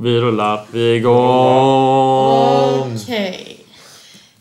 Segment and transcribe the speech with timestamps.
[0.00, 0.60] Vi rullar.
[0.72, 1.14] Vi är igång.
[3.02, 3.58] Okej.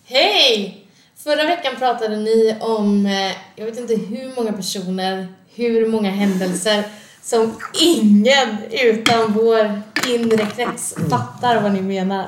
[0.06, 0.82] Hej!
[1.24, 6.84] Förra veckan pratade ni om, eh, jag vet inte hur många personer, hur många händelser
[7.24, 12.26] som ingen utan vår inre krets fattar vad ni menar.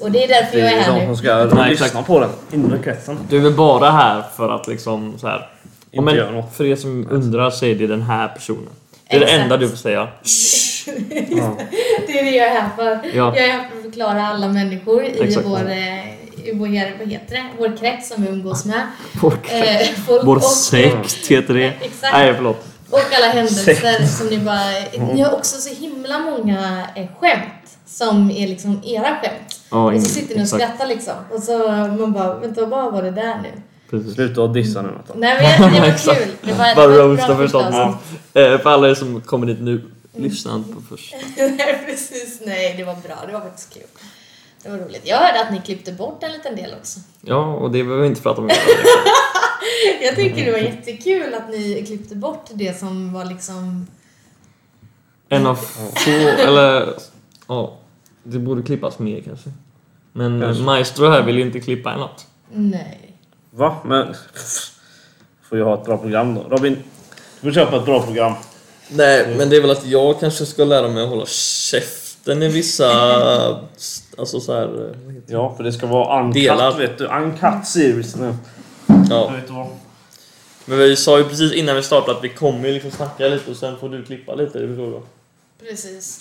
[0.00, 1.06] Och det är därför Det jag är är här de nu.
[1.06, 3.18] som ska Nej, lyssna på den inre kretsen.
[3.28, 5.48] Du är bara här för att liksom så här.
[5.90, 8.68] Inte göra men för er som undrar så är det den här personen.
[9.08, 9.42] Det är det Exakt.
[9.42, 10.08] enda du får säga.
[10.86, 11.56] Ja.
[12.06, 13.00] Det är det jag är här för.
[13.16, 13.36] Ja.
[13.36, 15.46] Jag är här för att förklara alla människor i Exakt.
[15.46, 16.08] vår, eh,
[16.48, 17.44] i vår, vad heter det?
[17.58, 18.82] vår krets som vi umgås med.
[19.20, 21.64] Vår, Eh, folk vår och- sekt heter det.
[21.80, 22.12] Exakt.
[22.12, 22.64] Nej förlåt.
[22.90, 24.60] Och alla händelser som ni bara...
[25.14, 29.60] Ni har också så himla många eh, skämt som är liksom era skämt.
[29.70, 31.14] Ja, och så sitter ni och skrattar liksom.
[31.30, 31.58] Och så
[31.98, 33.48] man bara, vänta vad var det där nu?
[33.90, 34.14] Precis.
[34.14, 35.14] Sluta att dissa nu Natta.
[35.16, 36.28] Nej men det var kul.
[36.42, 37.64] Det var, Bara roasta förstås.
[38.34, 41.14] Eh, För alla er som kommer dit nu, lyssna inte på först.
[41.36, 43.26] Nej precis, nej det var bra.
[43.26, 43.82] Det var faktiskt kul.
[44.62, 45.02] Det var roligt.
[45.04, 47.00] Jag hörde att ni klippte bort en liten del också.
[47.20, 48.50] Ja, och det behöver vi inte prata om.
[50.02, 53.86] Jag tycker det var jättekul att ni klippte bort det som var liksom...
[55.28, 56.94] En av få, eller
[57.46, 57.78] ja,
[58.22, 59.50] det borde klippas mer kanske.
[60.12, 60.62] Men Kanske.
[60.62, 62.26] Maestro här vill ju inte klippa något.
[62.52, 63.16] Nej.
[63.50, 63.76] Va?
[63.84, 64.14] Men...
[65.42, 66.42] Får jag ha ett bra program då?
[66.42, 66.76] Robin,
[67.40, 68.32] du får köpa ett bra program.
[68.94, 72.48] Nej, men det är väl att jag kanske ska lära mig att hålla käften i
[72.48, 72.90] vissa...
[74.18, 74.94] Alltså så här...
[75.26, 76.78] Ja, för det ska vara uncut Delar.
[76.78, 77.06] vet du.
[77.06, 78.34] Uncut series nu.
[79.10, 79.32] Ja.
[80.64, 83.50] Men vi sa ju precis innan vi startade att vi kommer ju liksom snacka lite
[83.50, 85.00] och sen får du klippa lite, det förstår du?
[85.66, 86.20] Precis.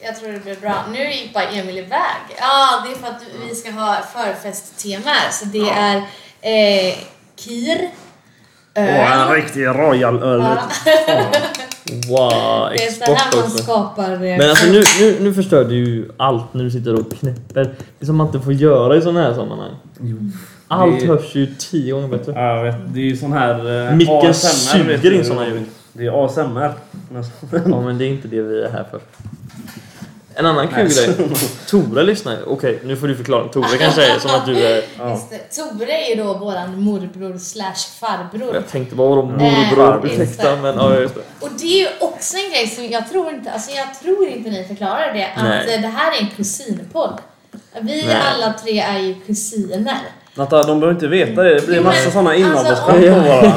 [0.00, 0.84] Jag tror det blir bra.
[0.92, 2.22] Nu gick bara Emil iväg.
[2.38, 5.30] Ja, det är för att vi ska ha förfesttema här.
[5.30, 5.96] Så det är
[6.40, 6.94] eh,
[7.36, 7.90] kir,
[8.76, 8.82] Åh,
[9.22, 9.28] öl.
[9.28, 10.40] en riktig royal öl.
[10.40, 10.58] Ja.
[12.08, 13.58] Wow, det är så här man också.
[13.62, 14.12] skapar...
[14.12, 17.62] eh, Men alltså nu, nu, nu förstör du ju allt när du sitter och knäpper.
[17.64, 19.70] Det är som man inte får göra i sådana här sammanhang.
[20.68, 22.32] Allt Det- hörs ju tio gånger bättre.
[22.32, 22.76] Ja, jag vet.
[22.94, 23.86] Det är ju sån här...
[23.88, 25.54] Eh, Micken ASMR, vet suger du, in såna Robin.
[25.54, 25.64] ljud.
[25.92, 26.72] Det är ASMR.
[27.70, 29.00] Ja men det är inte det vi är här för.
[30.38, 31.08] En annan kul grej.
[31.70, 32.36] Tore lyssnar.
[32.46, 33.48] Okej, nu får du förklara.
[33.48, 34.82] Tore kanske är som att du är...
[34.98, 35.20] Ja.
[35.56, 38.54] Tore är ju då våran morbror slash farbror.
[38.54, 41.20] Jag tänkte bara vadå Äh, morbror, just ursäkta men ja just det.
[41.40, 44.50] Och det är ju också en grej som jag tror inte, alltså jag tror inte
[44.50, 45.74] ni förklarar det, att Nej.
[45.74, 47.18] eh, det här är en kusinpodd.
[47.80, 48.16] Vi Nej.
[48.34, 49.98] alla tre är ju kusiner.
[50.34, 51.54] Natta, de behöver inte veta det.
[51.60, 53.52] Det blir Jo, massa men, såna alltså, inavelsskämt om- på varandra.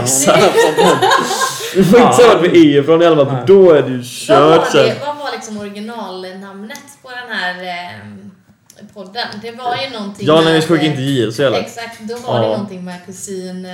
[1.75, 3.89] Du får inte säga vart vi är ifrån i alla fall för då är det
[3.89, 4.95] ju kört var, sen.
[5.39, 9.27] det, liksom originalnamnet på den här eh, podden?
[9.41, 11.59] Det var ju någonting Ja när vi skickade in eh, till JLC eller?
[11.59, 12.51] Exakt, då var det Ja.
[12.51, 13.66] någonting med kusin...
[13.66, 13.72] Eh,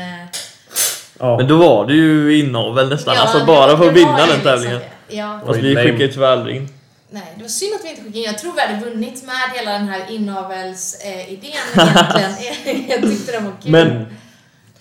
[1.20, 1.38] Ja.
[1.38, 3.16] Men då var det ju inavel nästan.
[3.16, 4.80] ja, alltså det bara var- för det att vinna den liksom tävlingen.
[4.80, 5.16] det.
[5.16, 5.40] Ja.
[5.46, 6.70] Fast vi skickade ju tyvärr aldrig in.
[7.10, 8.24] Nej, det var synd att vi inte skickade in.
[8.24, 11.38] Jag tror vi hade vunnit med hela den här inavelsidén
[11.74, 12.86] egentligen.
[12.90, 13.72] jag tyckte den var kul.
[13.72, 14.06] Men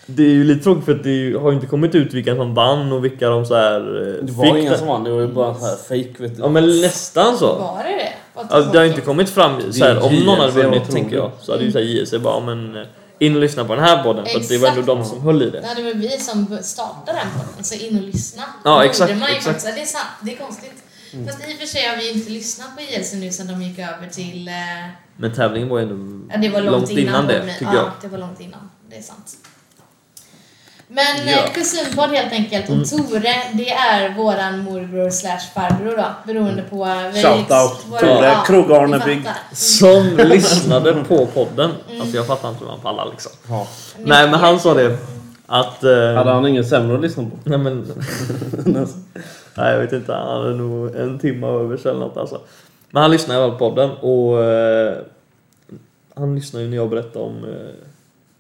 [0.07, 2.37] det är ju lite tråkigt för att det ju- har ju inte kommit ut vilka
[2.37, 5.05] som vann och vilka de så här eh, Det var fick ingen som vann.
[5.05, 6.43] Det var ju bara så här fake vet du.
[6.43, 7.47] Ja men nästan så.
[7.55, 8.13] Var det det?
[8.41, 9.05] Alltså, det har inte tråkigt.
[9.05, 11.73] kommit fram så här, är om någon hade JLC, vunnit tänker jag så hade ju
[11.73, 12.83] såhär JLC bara men eh,
[13.19, 15.51] in och lyssna på den här podden för det var ändå de som höll i
[15.51, 15.61] det.
[15.61, 18.43] Nej, det var vi som startade den podden, så in och lyssna.
[18.65, 19.45] Ja, Det exakt, man ju exakt.
[19.45, 19.77] faktiskt.
[19.77, 20.73] Det är sant, det är konstigt.
[21.27, 23.79] Fast i och för sig har vi inte lyssnat på JLC nu sen de gick
[23.79, 24.49] över till...
[24.49, 24.55] Eh,
[25.17, 27.91] Men tävlingen var ju ändå ja, det var långt, innan, det men- tycker ja, jag.
[28.03, 28.71] det var långt innan.
[28.91, 29.37] Det är sant.
[30.89, 31.33] Men Ja.
[31.33, 31.53] ja.
[31.55, 32.69] kusinpodd helt enkelt.
[32.69, 32.81] Mm.
[32.81, 36.05] Och Tore, det är våran morbror slash farbror då.
[36.27, 36.87] Beroende på...
[37.15, 39.17] vi- Shoutout, våra- Tore, ja, Krogarnebygg.
[39.19, 39.55] vi fattar.
[39.55, 41.71] Som lyssnade på podden.
[42.01, 43.33] Alltså jag fattar inte hur man pallar liksom.
[43.49, 43.67] Ja.
[43.99, 44.97] Nej men han sa det
[45.47, 45.85] att...
[45.85, 47.31] Eh, Hade han ingen sämre att lyssna på?
[47.45, 47.93] Nej men...
[49.55, 52.41] Nej jag vet inte, han hade nog en timme över sig eller något alltså.
[52.91, 54.45] Men han lyssnade i alla podden och...
[54.45, 54.97] Eh,
[56.17, 57.75] han lyssnade ju när jag berättade om eh,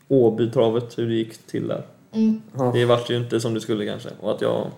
[0.09, 1.83] Åbytravet, hur det gick till där.
[2.15, 2.43] Mm.
[2.73, 4.09] Det vart ju inte som det skulle kanske.
[4.21, 4.71] Och att jag...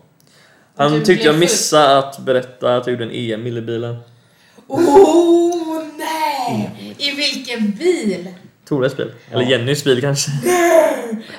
[0.77, 1.41] du Han tyckte blev jag full.
[1.41, 3.97] missade att berätta att jag gjorde en Emil i bilen.
[4.67, 6.71] Oh nej!
[6.99, 8.29] I vilken bil?
[8.69, 9.13] Tores bil.
[9.31, 9.51] Eller Ja.
[9.51, 10.31] Jennys bil kanske.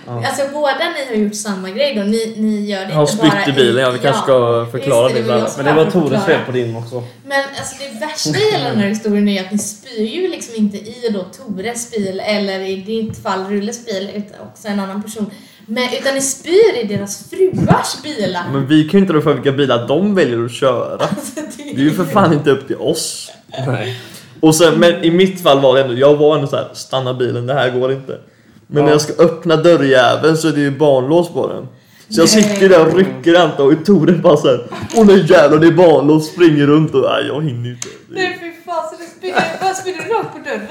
[0.07, 2.01] Alltså båda ni har gjort samma grej då.
[2.01, 4.67] Ni, ni gör det Jag har inte bara spytt i bilen, ja vi kanske ska
[4.71, 5.21] förklara det.
[5.21, 7.03] det, Men det var Tores fel på din också.
[7.25, 10.55] Men alltså det värsta i hela den här historien är att ni spyr ju liksom
[10.55, 15.03] inte i då Tores bil eller i ditt fall Rulles bil utan också en annan
[15.03, 15.31] person.
[15.69, 18.43] Men, utan ni spyr i deras fruars bilar.
[18.51, 20.97] Men vi kan ju inte rå för vilka bilar de väljer att köra.
[21.01, 23.31] Alltså, Det är ju för fan inte upp till oss.
[23.67, 23.99] Nej.
[24.39, 27.13] Och sen, men i mitt fall var det ändå, jag var ändå så här, stanna
[27.13, 28.19] bilen, det här går inte.
[28.67, 28.83] Men Ja.
[28.85, 31.67] när jag ska öppna dörrjäveln så är det ju barnlås på den.
[32.09, 35.67] Så jag sitter där och rycker Anta och Tore bara såhär Åh nej jävlar det
[35.67, 37.87] är barn och springer runt och nej jag hinner inte.
[38.09, 40.67] Nej fy fan, så du spydde, vad spydde du rakt på dörren?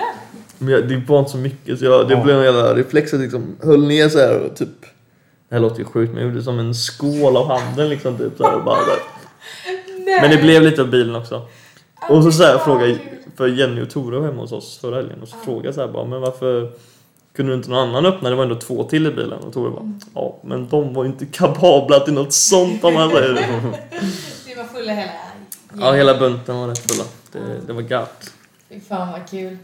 [0.58, 2.22] Men jag, det var inte så mycket så jag, det Ja.
[2.24, 4.68] blev en jävla reflex att liksom höll ner så här och typ
[5.48, 8.32] Det här låter ju sjukt men jag gjorde som en skål av handen liksom typ
[8.36, 8.98] så här och bara där.
[10.20, 11.42] Men det blev lite av bilen också.
[12.08, 12.98] Och så, så här, frågade
[13.36, 15.80] för Jenny och Tore var hemma hos oss förra helgen och så frågade jag så
[15.80, 16.70] här bara men varför
[17.36, 18.30] kunde inte någon annan öppna?
[18.30, 21.10] Det var ändå två till i bilen och Tore bara ja men de var ju
[21.10, 23.46] inte kapabla till något sånt om man säger det.
[24.46, 25.10] Vi var fulla hela
[25.80, 27.04] Ja hela bunten var rätt fulla.
[27.32, 28.32] Det, det var gött.
[28.68, 29.56] Fy fan vad kul.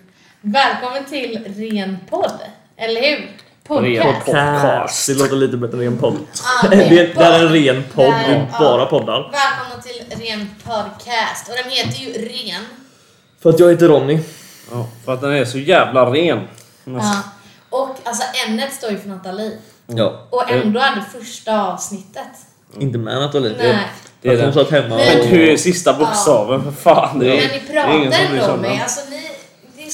[0.45, 2.39] Välkommen till Ren podd,
[2.77, 3.31] eller hur?
[3.67, 4.27] Podcast.
[4.27, 5.07] Podcast.
[5.07, 6.17] Det låter lite bättre än ren podd.
[6.63, 8.87] Ja, Det, ren det är en ren podd, är Där, bara ja.
[8.87, 9.33] poddar.
[9.33, 11.49] Välkomna till Ren podcast.
[11.49, 12.63] Och den heter ju Ren.
[13.43, 14.21] För att jag heter Ronny.
[14.71, 16.41] Ja, för att den är så jävla ren.
[16.85, 17.23] Ja.
[17.71, 19.59] Och alltså ämnet står ju för Nathalie.
[19.87, 20.27] Ja.
[20.31, 22.29] Och ändå är det första avsnittet.
[22.79, 23.55] Inte med Nathalie.
[23.59, 23.79] Nej.
[24.23, 27.19] Det är Att hon satt hemma Men- Men du är sista bokstaven, för fan.
[27.19, 28.83] Det är, Men ni pratar ändå det.
[28.83, 29.11] Alltså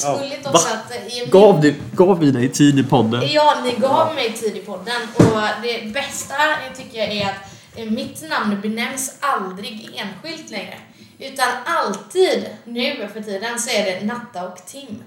[0.05, 0.19] Va?
[0.43, 0.91] också att...
[0.91, 3.23] eh, Gav, du, gav vi dig tid i podden?
[3.31, 6.33] Ja, ni gav mig tid i podden och det bästa
[6.67, 10.77] jag tycker jag är att eh, mitt namn benämns aldrig enskilt längre.
[11.19, 15.03] Utan alltid, nu för tiden, så är det Natta och Tim.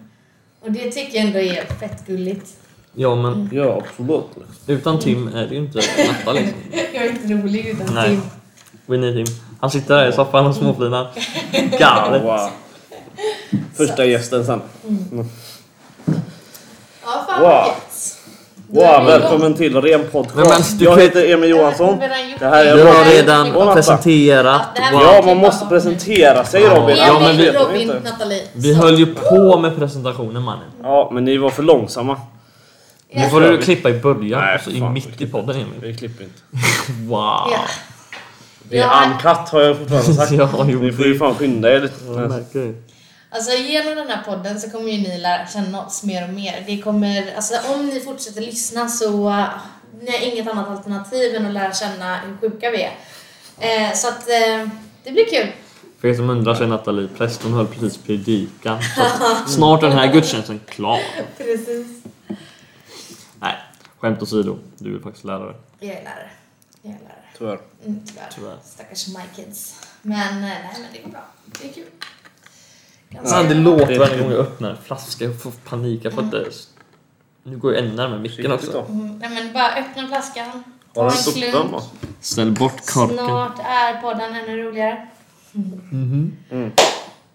[0.61, 2.50] Och det tycker jag ändå är fett gulligt.
[2.94, 4.25] Ja men Ja, absolut.
[4.67, 5.79] utan Tim är det ju inte
[6.09, 6.55] Natta liksom.
[6.94, 8.09] Jag är inte rolig utan Nej.
[8.09, 8.23] Tim.
[8.87, 9.27] We need him.
[9.61, 11.11] Han sitter där i soffan och småflinar.
[11.79, 12.23] Galet.
[12.23, 12.50] Wow.
[13.77, 14.61] Första gästen sen.
[17.05, 17.75] Ja, fan Wow.
[18.69, 20.81] Wow, välkommen till Ren podcast.
[20.81, 21.99] Jag heter Emil Johansson.
[22.39, 24.63] Det här är Du har redan presenterat.
[24.93, 26.97] Ja, man måste presentera sig Robin.
[26.97, 27.93] Ja, men vi- Robin.
[28.53, 30.65] Vi höll ju på med presentationen mannen.
[30.83, 32.21] Ja, men ni var för långsamma.
[33.15, 35.81] Nu får du klippa i början, Nej, alltså i mitt i podden Emil.
[35.81, 36.41] Vi klipper inte.
[37.09, 37.51] Wow.
[38.63, 40.33] Det är uncut har jag fortfarande sagt.
[40.39, 42.75] Ja, jo, Ni får ju fan skynda er lite.
[43.34, 46.64] Alltså genom den här podden så kommer ju ni lära känna oss mer och mer.
[46.67, 49.49] Det kommer, alltså om ni fortsätter lyssna så uh,
[50.00, 52.96] ni har inget annat alternativ än att lära känna hur sjuka vi är.
[53.58, 54.69] Eh, så att eh,
[55.05, 55.52] det blir kul.
[56.00, 58.79] För er som undrar så är Nathalie präst, hon höll precis predikan.
[59.49, 61.00] Snart är den här gudstjänsten klar.
[61.37, 61.87] Precis.
[63.40, 63.56] Nej,
[63.99, 64.58] skämt åsido.
[64.79, 65.55] Du är faktiskt lärare.
[65.81, 66.31] Jag är lärare.
[66.82, 67.17] Jag är lärare.
[67.38, 67.61] Tyvärr.
[67.87, 68.29] Mm, tyvärr.
[68.34, 68.56] Tyvärr.
[68.64, 69.81] Stackars my kids.
[70.02, 71.25] Men eh, nej, men det går bra.
[71.44, 71.84] Det är kul.
[73.25, 75.25] Fan, det låter Det är varje gång jag öppnar en flaska.
[75.25, 76.00] Jag får panik.
[76.05, 76.44] Jag får inte...
[77.44, 78.87] Nu går jag ännu närmare micken också.
[78.88, 80.64] Mm, nej men bara öppna flaskan.
[80.94, 81.82] Ta en klunk.
[82.20, 83.17] Ställ bort korken.
[83.17, 85.09] Snart är podden ännu roligare.
[85.53, 86.37] Mhm.
[86.50, 86.73] Mm.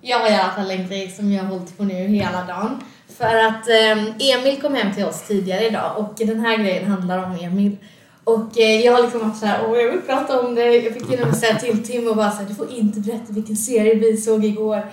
[0.01, 2.83] Jag har i alla fall en grej som jag har hållit på nu hela dagen.
[3.17, 7.23] För att eh, Emil kom hem till oss tidigare idag och den här grejen handlar
[7.23, 7.77] om Emil.
[8.23, 10.75] Och eh, jag har liksom varit såhär, åh jag vill prata om det.
[10.75, 13.95] Jag fick med säga till Tim och bara såhär, du får inte berätta vilken serie
[13.95, 14.85] vi såg igår.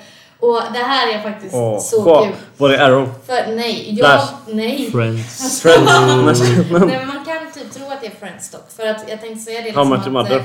[0.45, 2.27] Och det här är faktiskt Åh, så kolla.
[2.27, 2.35] kul.
[2.57, 3.09] Var det Arrow?
[3.27, 4.33] För nej, jag, Flash.
[4.49, 4.91] nej.
[4.93, 5.61] Friends.
[5.63, 6.41] Friends.
[6.71, 8.71] Nej men man kan typ tro att det är Friends dock.
[8.77, 10.37] För att jag tänkte säga det How liksom much att mother?
[10.39, 10.45] eh,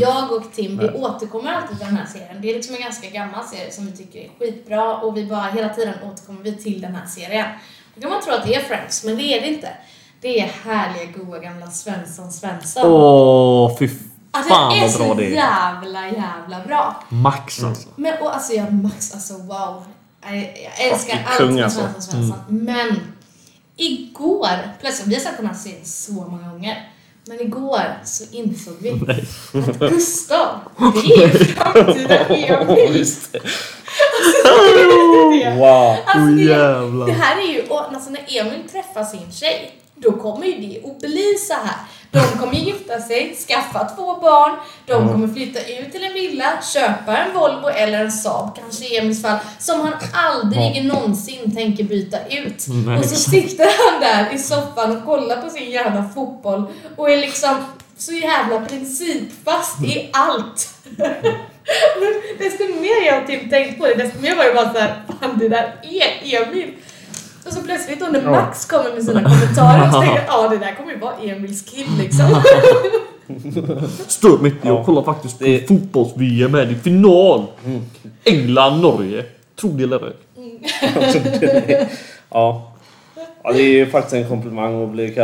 [0.00, 2.36] jag och Tim, vi återkommer alltid till den här serien.
[2.42, 5.42] Det är liksom en ganska gammal serie som vi tycker är skitbra och vi bara
[5.54, 7.46] hela tiden återkommer vi till den här serien.
[7.94, 9.68] Då kan man tro att det är Friends, men det är det inte.
[10.20, 12.82] Det är härliga, goa gamla Svensson Svensson.
[12.92, 13.88] Åh, fy
[14.38, 17.04] alltså, fan det är så det jävla, jävla bra.
[17.08, 17.88] Max alltså.
[17.96, 19.84] Men och alltså jag Max, alltså wow.
[20.22, 21.80] Jag, jag älskar Fucking allt kung, med alltså.
[21.80, 22.38] Svensson Svensson.
[22.48, 23.00] Men
[23.76, 26.88] igår, plötsligt, vi har sett den här serien så många gånger.
[27.28, 29.24] Men igår så insåg vi Nej.
[29.52, 33.04] att Gustav, det är framtida är det.
[35.58, 35.96] Wow.
[36.06, 37.06] Alltså, det, jävlar.
[37.06, 40.90] det här är ju, och alltså när Emil träffar sin tjej, då kommer ju det
[40.90, 41.76] att bli så här.
[42.10, 47.16] De kommer gifta sig, skaffa två barn, de kommer flytta ut till en villa, köpa
[47.16, 52.26] en Volvo eller en Saab, kanske i Emils fall, som han aldrig någonsin tänker byta
[52.26, 52.66] ut.
[52.86, 56.64] Nej, och så sitter han där i soffan och kollar på sin jävla fotboll
[56.96, 57.56] och är liksom
[57.98, 60.68] så jävla principfast i allt.
[62.00, 65.02] Men desto mer jag har typ tänkt på det, desto mer var jag bara såhär,
[65.20, 66.74] fan det där är Emil.
[67.48, 68.30] Och så plötsligt då när Ja.
[68.30, 71.62] Max kommer med sina kommentarer så tänker jag, ja det där kommer ju vara Emils
[71.62, 72.26] kill liksom.
[74.08, 74.68] Stör mig inte.
[74.68, 74.74] Ja.
[74.76, 77.46] Jag kollar faktiskt på Det- fotbolls-VM här i final.
[78.24, 79.24] England-Norge.
[79.60, 80.12] Tro det eller ej.
[82.30, 82.72] Ja.
[83.42, 85.14] ja, det är ju faktiskt en komplimang att bli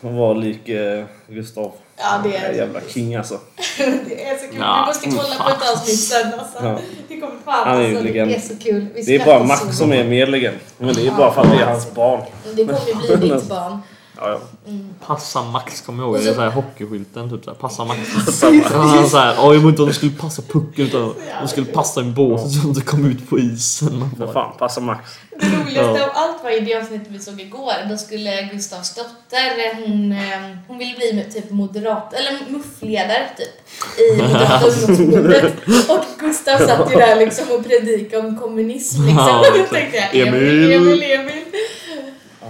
[0.00, 1.72] vara lik eh, Gustav.
[1.96, 3.40] Ja det är Jävla king alltså.
[4.08, 4.56] Det är så kul.
[4.60, 6.64] Ja, Vi måste kolla på ett avsnitt sen alltså.
[6.64, 6.78] Ja.
[7.08, 8.86] Det kommer fan Han är ju alltså, det är så kul.
[8.94, 10.56] Vi Det är bara Max som är mer legend.
[10.78, 12.20] Men det är bara för att det är hans barn.
[12.54, 13.78] Det kommer ju bli ditt barn.
[14.16, 14.72] Ja, ja.
[15.06, 16.14] Passa Max kommer jag ihåg.
[16.16, 17.58] Och Det är så- så här hockeyskylten typ såhär.
[17.58, 18.00] Passa Max.
[18.42, 21.48] Ja, han så här, "Ja, jag vet inte om de skulle passa pucken utan de
[21.48, 24.10] skulle passa min båt så att de kom ut på isen.
[24.18, 25.10] För fan, passa Max.
[25.40, 26.04] Det roligaste Ja.
[26.04, 27.72] av allt var i det avsnittet vi såg igår.
[27.90, 33.54] Då skulle Gustavs dotter, hon, eh, hon ville bli typ moderat, eller muffledare typ.
[34.00, 35.54] I Moderata ungdomsförbundet.
[35.90, 39.18] Och Gustav satt ju där liksom och predikade om kommunism liksom.
[39.26, 40.72] Ja, och tänkte jag, Emil.
[40.72, 41.44] Emil, Emil,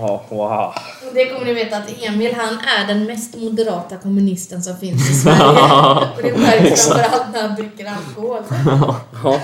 [0.00, 0.75] Ja, wow.
[1.09, 5.11] Och det kommer ni veta att Emil han är den mest moderata kommunisten som finns
[5.11, 5.41] i Sverige.
[6.17, 8.43] och det märks framförallt när han dricker alkohol.
[9.25, 9.41] Ja,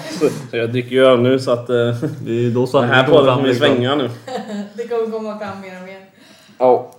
[0.51, 1.77] så jag dricker ju öl nu så att eh,
[2.21, 3.67] Det är då sanningen här kommer podden kommer liksom.
[3.67, 4.11] svänga nu.
[4.75, 6.01] Det kommer komma fram mer och mer.
[6.59, 6.92] Ja.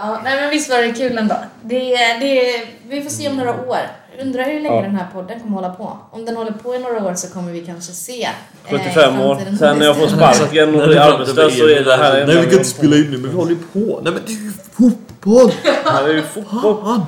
[0.00, 1.34] Ja, nej men visst var det kul ändå.
[1.62, 1.78] Det,
[2.20, 3.78] det, vi får se om några år.
[4.22, 4.82] Undrar hur länge Ja.
[4.82, 5.98] den här podden kommer hålla på.
[6.10, 8.22] Om den håller på i några år så kommer vi kanske se.
[8.22, 8.30] eh,
[8.70, 9.34] 75 år.
[9.34, 9.58] framtiden.
[9.58, 12.36] Sen när jag får sparken och blir det är arbetslös så är det här Nej
[12.36, 14.00] vi kan inte spela in nu men vi håller ju på.
[14.02, 15.52] Nej men det är ju fotboll!
[15.84, 17.00] Det är ju fotboll.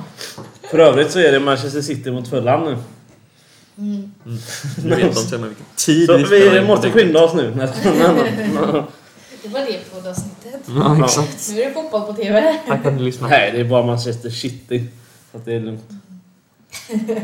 [0.71, 2.77] För övrigt så är det Manchester City mot Fulham nu.
[3.75, 4.09] Nu
[4.95, 7.51] vet de till och med vilken tid Så vi spelar vi måste skynda oss nu.
[9.43, 10.40] Det var det poddavsnittet.
[10.67, 11.49] Ja exakt.
[11.53, 12.59] Nu är det fotboll på TV.
[12.67, 13.37] För att ni lyssnade.
[13.37, 14.83] Nej, det är bara Manchester City.
[15.31, 15.83] Så att det är lugnt.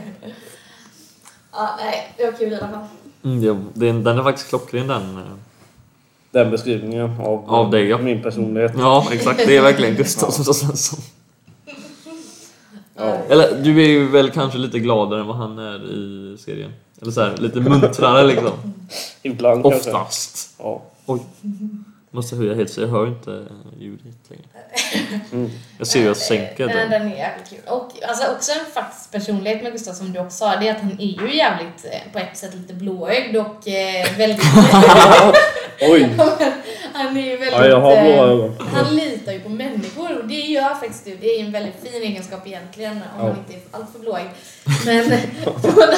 [1.51, 2.85] Ja, nej, det var kul i alla fall.
[3.23, 5.17] Mm, ja, den, den är faktiskt klockren den.
[5.17, 5.23] eh.
[6.31, 7.97] Den beskrivningen av, Av dig, ja.
[7.97, 8.71] min personlighet.
[8.77, 10.99] Ja exakt, det är verkligen Gustav som Svensson.
[12.95, 13.03] Ja.
[13.29, 16.71] Eller du är ju väl kanske lite gladare än vad han är i serien.
[17.01, 18.51] Eller så här, lite muntrare liksom.
[19.21, 19.91] Ibland kanske.
[19.91, 20.55] Oftast.
[20.59, 20.81] Ja.
[21.05, 21.19] Oj.
[22.11, 23.43] Måste höja helt så jag hör inte
[23.79, 25.49] ljudet längre.
[25.77, 26.89] Jag ser ju att Nej, den.
[26.89, 27.59] den är jävligt kul.
[27.67, 30.81] Och alltså, också en faktisk personlighet med Gustav som du också sa, det är att
[30.81, 34.41] han är ju jävligt, eh, på ett sätt lite blåögd och eh, väldigt...
[35.81, 36.09] Oj!
[36.93, 37.51] han är ju väldigt...
[37.51, 38.55] Ja, jag har blåa eh, ögon.
[38.73, 41.15] Han litar ju på människor och det gör faktiskt du.
[41.15, 43.23] Det är en väldigt fin egenskap egentligen om Ja.
[43.23, 44.29] man inte är alltför blåögd.
[44.85, 45.11] Men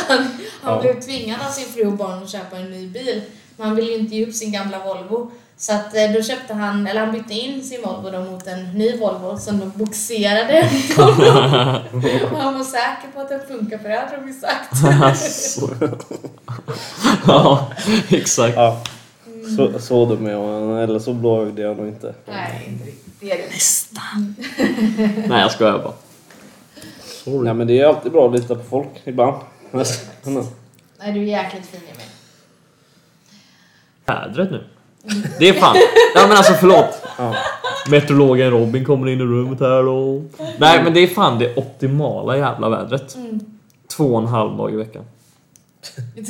[0.07, 0.17] han,
[0.61, 0.81] han Ja.
[0.81, 3.21] blev tvingad av sin fru och barn att köpa en ny bil.
[3.57, 5.31] Men han ville ju inte ge upp sin gamla Volvo.
[5.59, 8.71] Så att eh, då köpte han, eller han bytte in sin Volvo då mot en
[8.71, 10.59] ny Volvo som de boxerade.
[12.31, 14.73] Och han var säker på att den funkar för det hade de ju sagt.
[17.27, 17.71] Ja,
[18.09, 18.55] exakt.
[18.55, 18.83] Ja.
[19.57, 22.15] Så, så dum är jag, eller så blåögd är jag nog inte.
[22.27, 23.13] Nej, inte riktigt.
[23.19, 24.35] Det är det Nästan.
[25.27, 25.93] Nej jag skojar bara.
[27.03, 27.43] Sorry.
[27.43, 29.41] Nej men det är alltid bra att lita på folk ibland.
[30.99, 32.07] Nej, du är jäkligt fin Emil.
[34.05, 34.63] Vädret nu.
[35.39, 35.75] Det är fan.
[36.15, 37.01] Ja men alltså förlåt.
[37.17, 37.35] Ja.
[37.89, 40.21] Meteorologen Robin kommer in i rummet här och...
[40.59, 43.17] Nej men det är fan det optimala jävla vädret.
[43.97, 45.03] Två och en halv dag i veckan.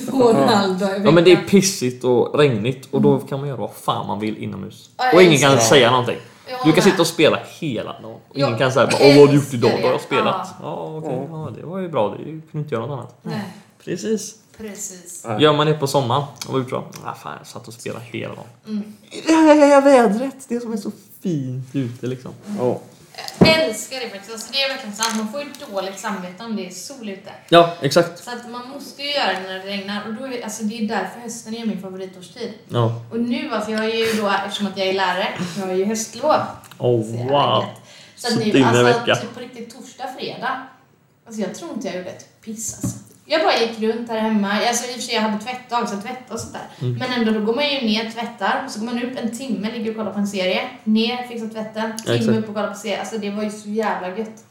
[0.10, 1.50] Två och en halv dag i Ja men det är veckan.
[1.50, 4.90] pissigt och regnigt och då kan man göra vad fan man vill inomhus.
[4.98, 5.62] Ja, Och ingen kan det.
[5.62, 6.18] säga någonting.
[6.66, 8.06] Du kan sitta och spela hela dagen.
[8.30, 9.72] Och ingen kan säga bara, Åh vad har du gjort idag?
[9.82, 10.48] Då har jag spelat.
[10.62, 12.10] Ja okej, ja, det var ju bra.
[12.10, 13.20] Det kunde inte göra något annat.
[13.22, 13.44] Nej,
[13.86, 14.36] Precis.
[14.60, 15.26] Precis.
[15.40, 16.24] Gör man det på sommaren?
[16.46, 16.88] Vad var gjort då?
[17.06, 18.46] Ah, fan, jag satt och spelade hela dagen.
[18.68, 18.96] Mm.
[19.28, 19.34] Det
[19.66, 20.92] här vädret, det som är så
[21.24, 22.32] fint ute liksom.
[22.60, 22.80] Ja.
[23.40, 24.32] Jag älskar det faktiskt.
[24.32, 25.16] Alltså, det är verkligen sant.
[25.18, 27.32] Man får ju dåligt samvete om det är sol ute.
[27.50, 28.24] Ja, exakt.
[28.24, 30.08] Så att man måste ju göra det när det regnar.
[30.08, 32.54] Och då är, alltså, det är därför hösten är min favoritårstid.
[32.70, 33.02] Ja.
[33.12, 35.86] Och nu, alltså jag är ju då, eftersom att jag är lärare, jag har ju
[35.86, 36.42] höstlov.
[36.78, 37.64] Oh, Så wow.
[38.16, 39.16] Så att nu, inne alltså en vecka.
[39.16, 40.68] typ på riktigt torsdag, fredag.
[41.26, 42.99] Alltså jag tror inte jag gjorde ett piss alltså.
[43.32, 44.52] Jag bara gick runt här hemma.
[44.52, 46.88] Alltså i och för sig jag hade tvättdag, så tvättade och sånt där.
[46.88, 47.00] Mm.
[47.00, 49.72] Men ändå, då går man ju ner, tvättar, och så går man upp en timme,
[49.72, 50.62] ligger och kollar på en serie.
[50.84, 52.38] Ner, fixar tvätten, timme exakt.
[52.38, 53.00] upp och kollar på serie.
[53.00, 54.46] Alltså det var ju så jävla gött.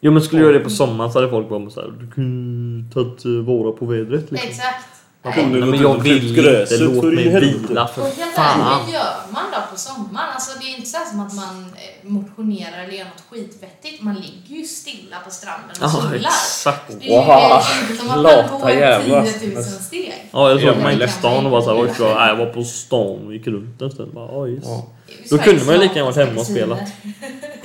[0.00, 2.94] Jo men skulle du göra det på sommaren så hade folk varit såhär, du kunde
[2.94, 4.48] tagit eh, vara på vädret liksom.
[4.50, 4.95] Exakt.
[5.26, 5.46] Ja, Nej.
[5.46, 8.02] men jag vill inte, låt i mig vila för
[8.34, 8.60] fan.
[8.60, 10.28] vad gör man då på sommaren?
[10.34, 14.02] Alltså det är inte så som att man eh, motionerar eller gör något skitvettigt.
[14.02, 16.14] Man ligger ju stilla på stranden och Ja solar.
[16.14, 16.88] exakt.
[17.00, 19.26] Det är inte som att man går jävlar.
[19.40, 20.28] 10 000 steg.
[20.32, 23.26] Ja jag såg Ja, mig till stan och var såhär, oj jag, var på stan
[23.26, 24.14] och gick runt en stund.
[24.14, 24.60] Bara, oj.
[24.64, 24.86] Ja.
[25.30, 26.92] Då kunde man ju lika gärna varit hemma och smartaste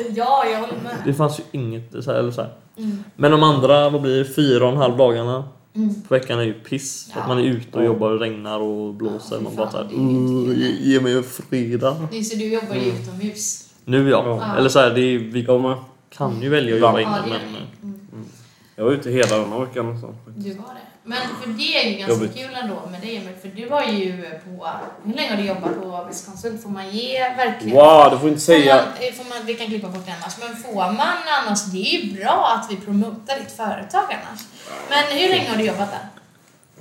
[0.15, 0.95] ja, jag håller med.
[1.05, 2.49] Det fanns ju inget så här, eller så här.
[2.77, 3.03] Mm.
[3.15, 5.43] Men de andra, vad blir det, fyra och en halv dagarna
[5.75, 6.01] Mm.
[6.07, 7.09] på veckan är ju piss.
[7.13, 7.35] För att Ja.
[7.35, 7.85] man är ute och Ja.
[7.85, 9.35] jobbar och regnar och blåser.
[9.35, 12.07] Ja, man bara såhär, inte "Åh, ge mig en fredag.
[12.11, 13.69] Nisse, du jobbar ju utomhus.
[13.85, 14.23] Nu ja.
[14.25, 14.55] Ja.
[14.57, 15.77] Eller så här, det är, vi Jag
[16.09, 16.87] kan ju välja att Ja.
[16.87, 17.53] jobba Ja, inne men...
[17.53, 17.87] ni.
[18.13, 18.25] Mm.
[18.75, 20.01] Jag var ute hela den här veckan.
[20.01, 20.15] Så.
[20.35, 20.81] Du var det.
[21.03, 22.35] Men för det är ju ganska Jobbigt.
[22.37, 24.67] kul ändå med dig Emil, för du var ju på...
[25.05, 26.63] Hur länge har du jobbat på Vistkonsult?
[26.63, 27.75] Får man ge verkligen...
[27.77, 28.75] Wow, du får inte Får säga...
[28.75, 31.65] man, eh, får man, vi kan klippa bort det annars, men får man annars...
[31.65, 34.39] Det är ju bra att vi promotar ditt företag annars.
[34.89, 36.07] Men hur länge har du jobbat där?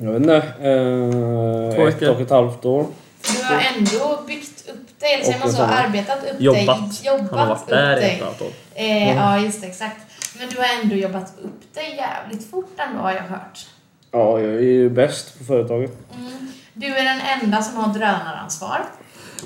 [0.04, 0.36] Jag vet inte.
[0.36, 2.86] Eh, ett och ett halvt år.
[3.22, 5.62] Du har ändå byggt upp dig fel, säger man så?
[5.62, 6.66] Arbetat upp Jobbat.
[6.66, 7.06] dig?
[7.06, 8.16] Jobbat Han har varit upp där i dig.
[8.16, 8.50] ett annat år.
[8.74, 9.96] Eh, ja, just det, exakt.
[10.38, 13.66] Men du har ändå jobbat upp dig jävligt fort ändå har jag hört.
[14.12, 15.92] Ja, jag är ju bäst på företaget.
[16.18, 16.30] Mm.
[16.74, 18.80] Du är den enda som har drönaransvar.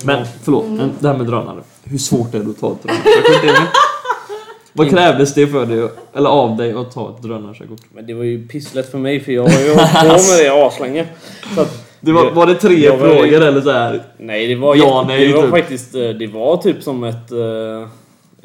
[0.03, 1.59] Men förlåt, men det här med drönare.
[1.83, 3.67] Hur svårt är det att ta ett drönarkörkort Emil?
[4.73, 7.81] Vad krävdes det för dig, eller av dig att ta ett drönarkörkort?
[7.93, 10.65] Men det var ju pisslätt för mig för jag har ju hållit på med det
[10.67, 11.05] aslänge.
[11.99, 14.03] Det var, var det tre var ju- frågor eller så här?
[14.17, 15.51] nej, det var, Ja, nej, det var typ.
[15.51, 17.31] faktiskt eh, det var typ som ett...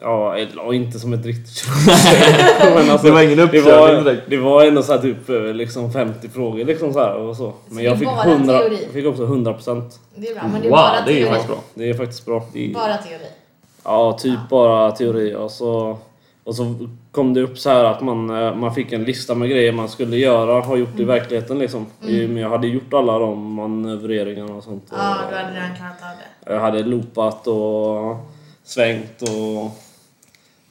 [0.02, 2.74] Ja, eller ja, inte som ett riktigt körkort.
[2.74, 4.22] Men alltså, Det var ingen det uppkörning var, direkt.
[4.30, 7.52] det var ändå så här typ eh, liksom 50 frågor liksom så här och så.
[7.68, 8.78] Men det jag fick, bara 100, teori?
[8.84, 10.00] jag fick också 100 procent.
[10.14, 11.24] Det är bra, men det är Wow, bara det är teori.
[11.26, 11.58] faktiskt bra.
[11.74, 12.44] Det är faktiskt bra.
[12.52, 13.26] Det är- Bara teori.
[13.84, 15.98] Ja, typ bara teori och så,
[16.44, 16.74] och så
[17.12, 19.88] kom det upp så här att man, eh, man fick en lista med grejer man
[19.88, 21.86] skulle göra, ha gjort i verkligheten liksom.
[22.00, 24.84] Men jag hade gjort alla de manövreringarna och sånt.
[24.90, 24.96] Ja,
[25.30, 26.08] du hade redan klarat av
[26.46, 26.52] det.
[26.52, 28.16] Jag hade loopat och
[28.64, 29.70] svängt och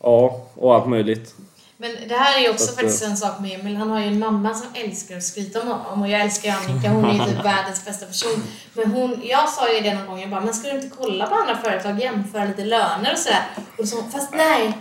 [0.03, 1.35] ja, och allt möjligt.
[1.81, 3.75] Men det här är också Så att, faktiskt en sak med Emil.
[3.75, 6.01] Han har ju en mamma som älskar att skryta om honom.
[6.01, 8.43] Och jag älskar Annika, hon är ju typ världens bästa person.
[8.73, 11.27] Men hon, jag sa ju det någon gång, jag bara, men ska du inte kolla
[11.27, 13.43] på andra företag, jämföra lite löner och sådär?
[13.77, 14.73] Och hon, fast nej.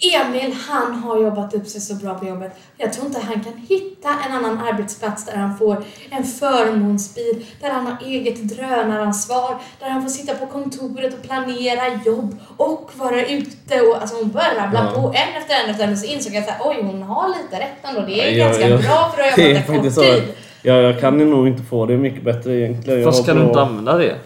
[0.00, 2.52] Emil, han har jobbat upp sig så bra på jobbet.
[2.76, 7.70] Jag tror inte han kan hitta en annan arbetsplats där han får en förmånsbil, där
[7.70, 13.26] han har eget drönaransvar, där han får sitta på kontoret och planera jobb och vara
[13.26, 15.00] ute och alltså hon började rabbla Ja.
[15.02, 17.56] på en efter en efter en och så insåg jag att oj hon har lite
[17.64, 18.00] rätt ändå.
[18.00, 20.22] Det är Ja, ganska jag- bra för att ha jobbat där kort tid.
[20.62, 23.04] Jag, jag kan ju nog inte få det mycket bättre egentligen.
[23.04, 24.16] Fast kan du bra- inte använda det?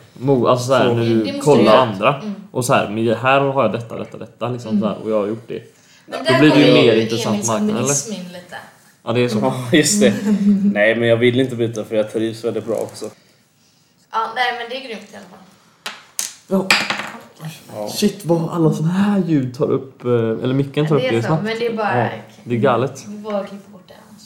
[0.48, 0.94] Alltså såhär Så.
[0.94, 2.14] när du du kollar andra.
[2.20, 2.34] Mm.
[2.50, 5.20] Och så här, men här har jag detta, detta, detta liksom så här, och jag
[5.20, 5.62] har gjort det.
[6.06, 8.12] Men Då blir det ju mer intressant marknad, eller?
[8.18, 8.56] in lite.
[9.04, 9.38] Ja, det är så.
[9.38, 10.14] Ja, just det.
[10.72, 13.04] Nej, men jag vill inte byta för jag trivs väldigt bra också.
[14.12, 15.38] Ja, nej men det är grymt i alla fall.
[16.48, 16.66] Ja.
[17.74, 17.88] Ja.
[17.88, 21.16] Shit vad alla såna här ljud tar upp, eh, eller micken tar upp Det det
[21.16, 21.42] är så, snabbt.
[21.44, 21.98] men det är bara...
[22.02, 22.08] Ja,
[22.44, 23.04] det är galet.
[23.08, 24.22] Vi får klippa bort det annars.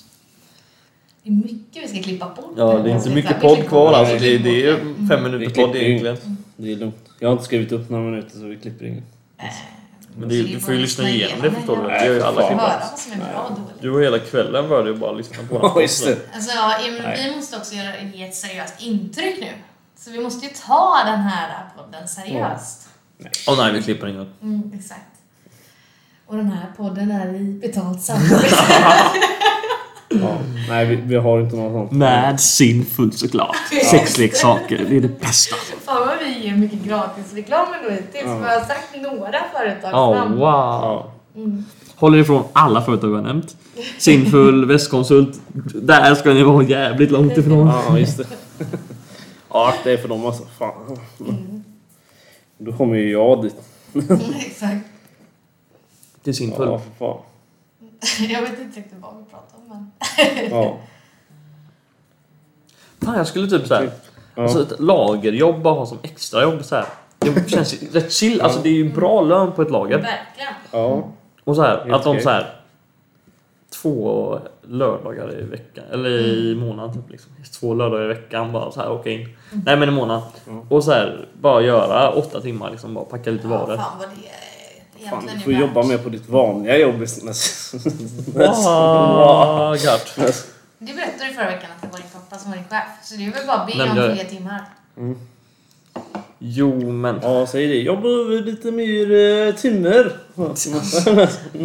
[1.27, 2.55] Det är mycket vi ska klippa bort.
[2.57, 4.19] Ja, det är inte mycket podd kvar alltså.
[4.19, 4.77] Det, det är ju
[5.09, 6.17] fem minuter podd egentligen.
[6.57, 7.09] Det är lugnt.
[7.19, 9.05] Jag har inte skrivit upp några minuter så vi klipper inget.
[9.39, 9.45] Eh,
[10.17, 11.83] Men det, du får ju lyssna igenom det förstår du.
[11.83, 12.83] Det gör ju alla klippare.
[13.35, 13.59] Och.
[13.81, 15.83] Du har hela kvällen dig att bara lyssna på det.
[15.83, 16.11] Alltså,
[16.55, 17.31] ja, men Nej.
[17.31, 19.51] vi måste också göra, ge ett seriöst intryck nu.
[19.97, 22.89] Så vi måste ju ta den här podden seriöst.
[23.49, 24.43] Åh nej, vi klipper inget.
[24.43, 25.01] Mm, exakt.
[26.27, 28.57] Och den här podden är i betalt samarbete.
[30.23, 30.37] Ja.
[30.69, 31.93] Nej, vi, vi har inte något sånt.
[31.93, 33.57] Med sinfullt såklart.
[33.91, 35.57] Sexleksaker, det är det bästa.
[35.85, 38.25] Fan vad vi ger mycket gratisreklam ändå hittills.
[38.25, 38.39] Ja.
[38.39, 40.41] Vi har sagt några företags Oh, wow.
[40.41, 41.13] Ja.
[41.37, 41.65] Mm.
[41.97, 43.57] Håller ifrån alla företag vi har nämnt.
[43.99, 45.41] Sinfull, västkonsult.
[45.75, 47.67] Där ska ni vara jävligt långt ifrån.
[47.89, 48.25] ja, just det.
[49.51, 50.45] Ja, det är för dem alltså.
[50.59, 50.99] Fan.
[52.59, 53.57] Då kommer ju jag dit.
[54.47, 54.87] Exakt.
[56.23, 56.69] Till Sinfull.
[56.69, 57.19] Ja, för fan.
[58.29, 59.91] Jag vet inte riktigt vad vi pratar om men...
[60.51, 60.77] Ja.
[63.03, 63.91] Fan, jag skulle typ såhär...
[64.35, 64.43] Ja.
[64.43, 66.87] Alltså ett lagerjobb bara ha som extrajobb så här.
[67.19, 68.41] Det känns rätt chill.
[68.41, 69.97] Alltså det är ju bra lön på ett lager.
[69.97, 70.55] Verkligen.
[70.73, 71.09] ja.
[71.45, 72.55] Och så här, att de så här
[73.83, 77.33] två lördagar i veckan, eller i månaden typ liksom.
[77.61, 79.29] Två lördagar i veckan bara så här åka in.
[79.65, 80.23] Nej men i månaden.
[80.47, 80.63] Mm.
[80.69, 83.77] Och så här bara göra åtta timmar liksom, bara packa lite Ja, varor.
[83.77, 84.46] fan vad det är
[85.11, 87.37] Fan, du får jobba mer på ditt vanliga jobb istället.
[88.67, 90.19] Ah, gött.
[90.79, 92.89] Du berättade förra veckan att det var din pappa som var din chef.
[93.03, 94.65] Så det är väl bara att be om fler timmar.
[96.39, 97.21] Jo men.
[97.23, 97.83] Ja, säg det.
[97.83, 100.13] Jag behöver lite mer uh, timmar.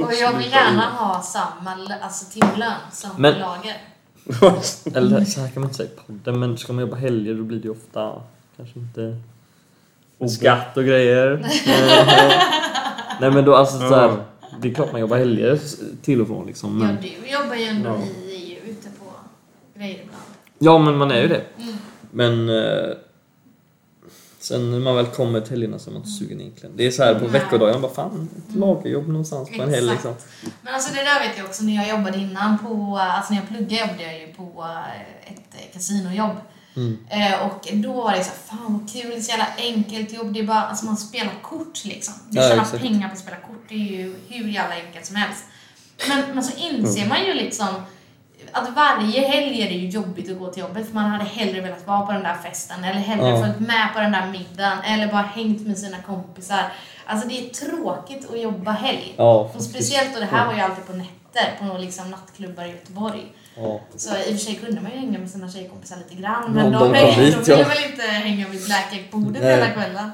[0.06, 3.78] Och jag vill gärna ha samma alltså, timlön som Men- lager.
[4.96, 7.44] Eller så här kan man inte säga i podden men ska man jobba helger då
[7.44, 8.22] blir det ju ofta
[8.58, 9.22] kanske inte
[10.40, 11.38] skatt och grejer.
[13.22, 14.24] Nej men då alltså så här,
[14.62, 15.60] Det är klart man jobbar helger
[16.02, 16.80] till och från liksom.
[16.82, 17.96] Ja, Men, du jobbar ju ändå Ja.
[18.32, 19.06] i, är ju ute på
[19.80, 20.24] grejer ibland.
[20.60, 21.42] ja men man är ju det.
[21.58, 21.76] Mm.
[22.12, 22.90] Men eh,
[24.40, 26.78] sen när man väl kommer till helgerna så är man inte sugen egentligen.
[26.78, 30.06] Det är så här på veckodagarna bara fan ett lagerjobb någonstans på en helg Exakt.
[30.06, 30.52] liksom.
[30.62, 33.48] Men alltså det där vet jag också när jag jobbade innan på, alltså när jag
[33.50, 36.36] pluggade jobbade jag ju på eh, ett eh, kasinojobb.
[36.76, 36.98] Mm.
[37.10, 40.14] Eh, och då var det så här, fan vad kul, det är så jävla enkelt
[40.14, 42.14] jobb, det är bara, alltså man spelar kort liksom.
[42.30, 42.84] Du Ja, tjänar exakt.
[42.84, 45.44] pengar på att spela kort, det är ju hur jävla enkelt som helst.
[46.10, 47.68] Men, men så inser man ju liksom
[48.52, 51.62] att varje helg är det ju jobbigt att gå till jobbet för man hade hellre
[51.62, 53.42] velat vara på den där festen eller hellre Ja.
[53.44, 56.72] följt med på den där middagen eller bara hängt med sina kompisar.
[57.06, 59.14] Alltså det är tråkigt att jobba helg.
[59.18, 62.66] Ja, Och speciellt, och det här var ju alltid på nätter på några liksom nattklubbar
[62.66, 63.24] i Göteborg.
[63.56, 63.82] Ja.
[63.96, 66.72] Så i och för sig kunde man ju hänga med sina tjejkompisar lite grann men
[66.72, 67.68] de de, de, dit, ville ja.
[67.68, 69.56] väl inte hänga vid blackjack-bordet Nej.
[69.56, 70.12] hela kvällen.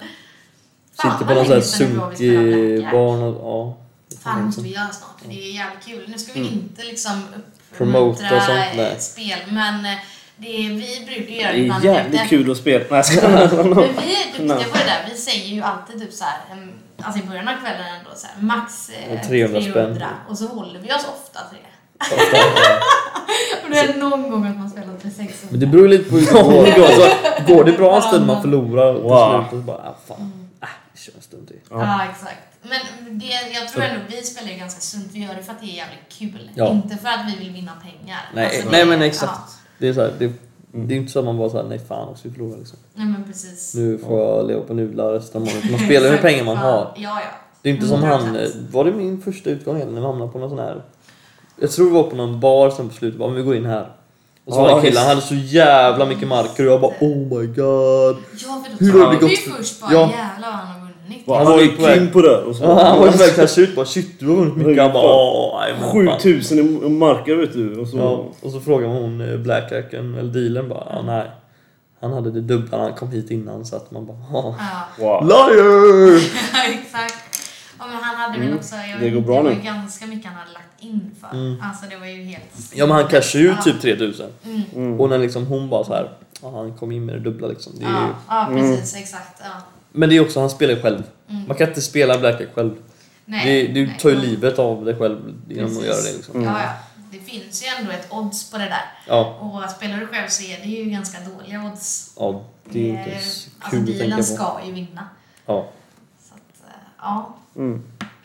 [0.92, 3.42] Sitter på någon sån här sunkig barn och...
[3.42, 3.78] Ja.
[4.24, 5.22] Fan, måste vi göra snart.
[5.26, 6.04] Det är jävligt kul.
[6.08, 7.24] Nu ska vi inte liksom
[7.72, 9.92] uppmuntra eh, spel, men eh,
[10.38, 12.30] det är, vi brukar göra Det det är ibland jävligt ute.
[12.30, 12.86] kul att spela.
[12.90, 13.04] Nej.
[13.52, 15.10] Men vi är duktiga på det där.
[15.10, 16.72] Vi säger ju alltid typ så här, em,
[17.02, 20.04] alltså i början av kvällen ändå så här, max eh, 300 spänn.
[20.30, 21.67] och så håller vi oss ofta till det.
[23.64, 25.34] Och det är någon gång att man spelar för 600.
[25.50, 26.86] Men det beror ju lite på hur det går.
[26.86, 29.30] Alltså, går det bra en stund man förlorar till Wow.
[29.50, 30.50] slut och så bara, ah, fan.
[30.62, 31.58] Äh, vi kör en stund till.
[31.70, 32.38] Ja, exakt.
[32.62, 35.08] Men det, jag tror ändå vi spelar ju ganska sunt.
[35.14, 36.50] Vi gör det för att det är jävligt kul.
[36.56, 36.68] Ja.
[36.72, 38.20] Inte för att vi vill vinna pengar.
[38.34, 39.32] Nej, Alltså, det- nej men exakt.
[39.48, 40.32] Ja, Det är så här, det,
[40.72, 42.78] det är inte så att man bara såhär, nej fan också vi förlorar liksom.
[42.94, 43.76] nej men precis.
[43.76, 45.72] Nu får jag leva på nudlar resten av månaden.
[45.72, 46.94] Man spelar med Exakt, pengar man har.
[46.96, 47.22] Ja, ja.
[47.62, 48.44] Det är inte som han, 100%.
[48.44, 50.82] eh, var det min första utgång eller när vi hamnade på någon sån här
[51.60, 53.66] Jag tror vi var på någon bar sen på slutet, bara, men vi går in
[53.66, 53.88] här
[54.46, 56.92] Och så Ja, var det killen, han hade så jävla mycket marker och jag bara
[57.00, 59.58] oh my god för Hur har det vi gått?
[59.58, 60.00] först bara Ja.
[60.00, 61.24] jävlar vad han har vunnit.
[61.28, 62.38] Han var ju på väg- king på det.
[62.38, 64.36] Och så, Ja, han var ju på väg att kasta ut bara shit du har
[64.36, 66.20] vunnit mycket, han bara åh nej men fan.
[66.20, 67.76] 7000 i marker vet du.
[67.80, 71.26] Och så, Ja, och så frågade hon eh, blackjacken eller dealen bara ja, nej
[72.02, 74.56] Han hade det dubbla, han kom hit innan så att man bara ja.
[75.00, 75.28] Ja, Wow.
[75.28, 76.16] Liar!
[76.70, 77.24] exakt.
[77.80, 79.56] Ja, men han hade väl också, jag Det vet går bra det var nu.
[79.58, 81.30] ju ganska mycket han hade lagt in för.
[81.38, 81.62] Mm.
[81.64, 82.72] Alltså det var ju helt...
[82.74, 83.64] Ja men han cashade ut Ja.
[83.64, 84.30] typ 3000
[84.76, 85.00] Mm.
[85.00, 86.12] Och när liksom hon bara så här
[86.42, 89.42] ja, han kom in med det dubbla liksom det är ju, Ja, ja precis, exakt.
[89.44, 89.50] Ja.
[89.92, 91.48] Men det är också, han spelar ju själv Mm.
[91.48, 92.72] Man kan inte spela blackjack själv
[93.26, 93.98] Nej, det, Du nej.
[94.00, 95.18] tar ju livet av dig själv
[95.50, 95.80] genom Precis.
[95.80, 96.70] att göra det liksom Ja, ja.
[97.12, 98.86] Det finns ju ändå ett odds på det där.
[99.08, 102.14] Ja, Och spelar du själv så är det ju ganska dåliga odds.
[102.20, 105.04] ja det är inte Eh, ens Alltså kul att tänka på ska ju vinna.
[105.46, 105.70] Ja,
[106.28, 107.82] Så att, eh, ja, Mm.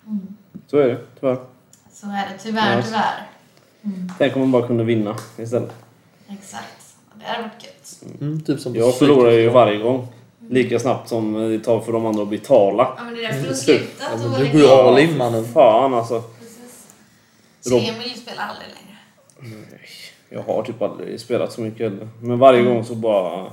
[0.07, 0.21] Mm.
[0.67, 1.39] Så är det tyvärr.
[1.93, 2.39] så är det.
[2.43, 2.83] Tyvärr, Ja.
[2.83, 3.29] tyvärr.
[3.85, 5.73] Mm, Tänk om man bara kunde vinna istället.
[6.29, 6.95] exakt.
[7.19, 8.03] Det hade varit gött.
[8.21, 10.07] mm, typ som Jag förlorar ju varje gång.
[10.49, 12.95] Lika snabbt som det tar för de andra att betala.
[12.99, 13.65] Ja, men det är därför du har Typ.
[13.65, 14.21] slutat.
[14.21, 16.21] Var du går ju all in mannen Fan alltså.
[16.41, 16.87] Precis.
[17.61, 19.69] Så Emil spelar aldrig längre.
[20.29, 22.09] Jag har typ aldrig spelat så mycket heller.
[22.21, 23.47] Men varje gång så bara...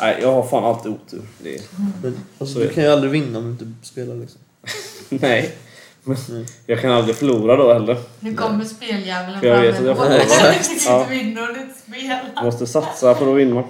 [0.00, 1.22] Nej, jag har fan alltid otur.
[1.42, 1.60] Det är...
[2.02, 4.40] Men alltså, Så du kan ju aldrig vinna om du inte spelar liksom
[5.08, 5.54] Nej.
[6.02, 6.16] Men
[6.66, 7.96] jag kan aldrig förlora då heller.
[8.20, 10.06] Nu kommer speldjävulen För jag vet att jag får-
[10.86, 11.06] Ja.
[11.76, 12.30] spelar.
[12.34, 13.64] Jag måste satsa för att vinna.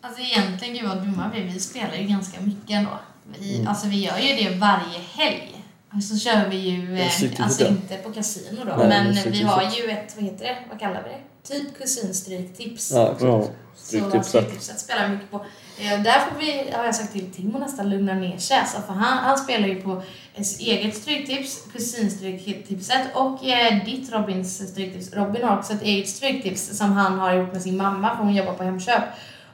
[0.00, 1.40] Alltså egentligen, gud vad dumma vi.
[1.40, 2.90] Vi spelar ju ganska mycket ändå.
[3.38, 3.68] Vi, Mm.
[3.68, 5.64] Alltså vi gör ju det varje helg.
[5.96, 7.06] Och så kör vi ju, eh,
[7.40, 10.80] alltså inte på kasino då, Nej, men vi har ju ett, vad heter det, vad
[10.80, 11.20] kallar vi det?
[11.48, 12.90] Typ kusinstryktips.
[12.90, 13.42] Ja, Ja,
[13.76, 14.26] Så stryktipset.
[14.26, 15.36] Stryktipset spelar mycket på.
[15.78, 18.56] Eh, där får vi, har jag sagt till Timo nästan lugna ner sig.
[18.58, 20.02] Alltså, för han, han spelar ju på
[20.34, 25.12] ett eget stryktips, kusinstryktipset och eh, ditt Robins stryktips.
[25.12, 28.34] Robin har också ett eget stryktips som han har gjort med sin mamma för hon
[28.34, 29.02] jobbar på Hemköp.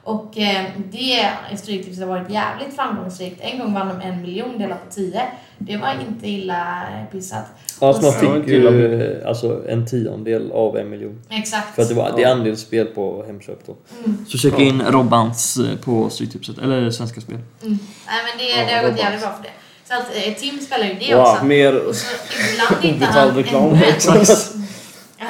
[0.03, 3.41] Och eh, det stryktipset har varit jävligt framgångsrikt.
[3.41, 5.21] En gång vann de en miljon delat på tio.
[5.57, 7.45] Det var inte illa eh, pissat.
[7.81, 11.21] Ja, så man Och så- fick ju alltså, en tiondel av en miljon.
[11.29, 11.75] Exakt.
[11.75, 13.75] För att det, var, det är andelsspel på Hemköp då.
[14.05, 14.25] Mm.
[14.29, 17.35] Så checka in Robbans eh, på Stryktipset, eller Svenska Spel.
[17.35, 17.43] Mm.
[17.61, 19.49] Nej men det, Ja, det har gått jävligt bra för det.
[19.87, 21.45] Så att eh, Tim spelar ju det Wow, också.
[21.45, 22.07] mer Och så
[22.53, 23.73] ibland hittar obetald han reklam.
[23.73, 24.53] Exakt.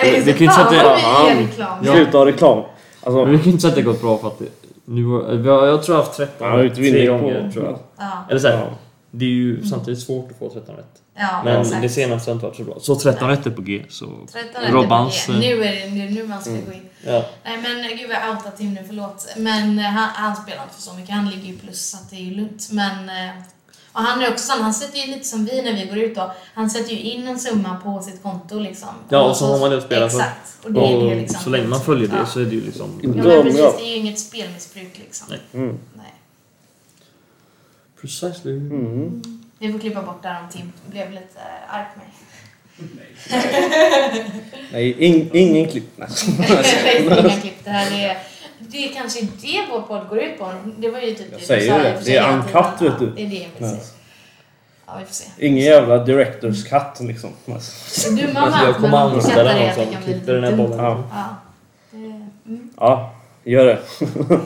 [0.02, 1.78] Det- det kan ju inte ger reklam.
[1.84, 1.94] Ja.
[1.94, 2.64] Sluta ha reklam.
[3.04, 4.46] Alltså, Men vi kan inte säga att det gått bra för att det,
[4.92, 7.46] nu, vi har, jag tror jag har haft 13 jag har ju inte tre gånger
[7.48, 7.52] på...
[7.54, 7.80] tror jag.
[7.98, 8.70] Ja, Eller så här, Ja.
[9.12, 10.86] det är ju samtidigt svårt att få 13 rätt.
[11.16, 11.82] ja Men exakt.
[11.82, 12.76] det senaste har inte varit så bra.
[12.80, 13.84] Så 13 rätt är på G.
[13.90, 15.28] Så 13 är Robbans...
[15.28, 15.34] det.
[15.34, 16.82] eh, Nu är det nu, nu man ska gå in.
[17.06, 17.26] Ja.
[17.44, 19.34] Nej men gud vad jag outat Tim nu, förlåt.
[19.38, 22.10] Men eh, han, han spelar inte för så mycket, han ligger ju plus så att
[22.10, 22.68] det är ju lugnt.
[22.72, 23.36] Men eh,
[23.94, 26.16] och han är också sån, han sätter ju lite som vi när vi går ut
[26.16, 26.32] då.
[26.54, 28.90] Han sätter ju in en summa på sitt konto liksom.
[29.10, 30.18] Ja, och så har man det att spela för.
[30.18, 30.66] Exakt.
[30.66, 31.42] Och det är det liksom.
[31.44, 32.26] så länge man följer det Ja.
[32.26, 33.00] så är det ju liksom...
[33.04, 35.28] Ja men precis, det är ju inget spelmissbruk liksom.
[35.30, 35.40] Nej.
[35.54, 35.80] Mm.
[35.94, 36.14] Nej.
[38.02, 38.58] Precisely.
[38.58, 39.22] Mm.
[39.60, 42.08] Vi får klippa bort där om Tim blev lite eh, arg på mig.
[44.72, 45.90] Nej, ing, ingen klipp.
[45.96, 46.10] Nej.
[47.02, 47.64] Inga klipp.
[47.64, 48.18] Det här är...
[48.70, 50.54] Det är kanske det vår podd går ut på.
[50.78, 52.02] Det var ju typ Jag du säger sa det.
[52.06, 53.06] Det är uncut, vet du.
[53.16, 53.70] Det är det jag vill Ja.
[53.70, 53.82] säga.
[54.88, 55.26] Ja, vi får se.
[55.38, 57.30] Ingen jävla directors cut liksom.
[57.46, 60.78] Dumma Alltså, jag kommer anställa någon som klipper den här bollen.
[60.80, 61.04] Ja.
[61.12, 61.36] Ja.
[62.46, 62.70] Mm.
[62.80, 63.80] Ja, gör det.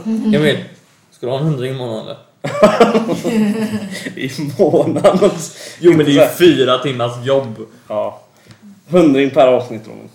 [0.38, 0.63] Emil,
[1.12, 2.17] ska du ha en hundring i månaden eller?
[4.19, 5.32] I månaden.
[5.80, 7.56] Jo men det är ju fyra timmars jobb.
[7.88, 8.21] Ja.
[8.88, 10.10] Hundring per avsnitt Ronny.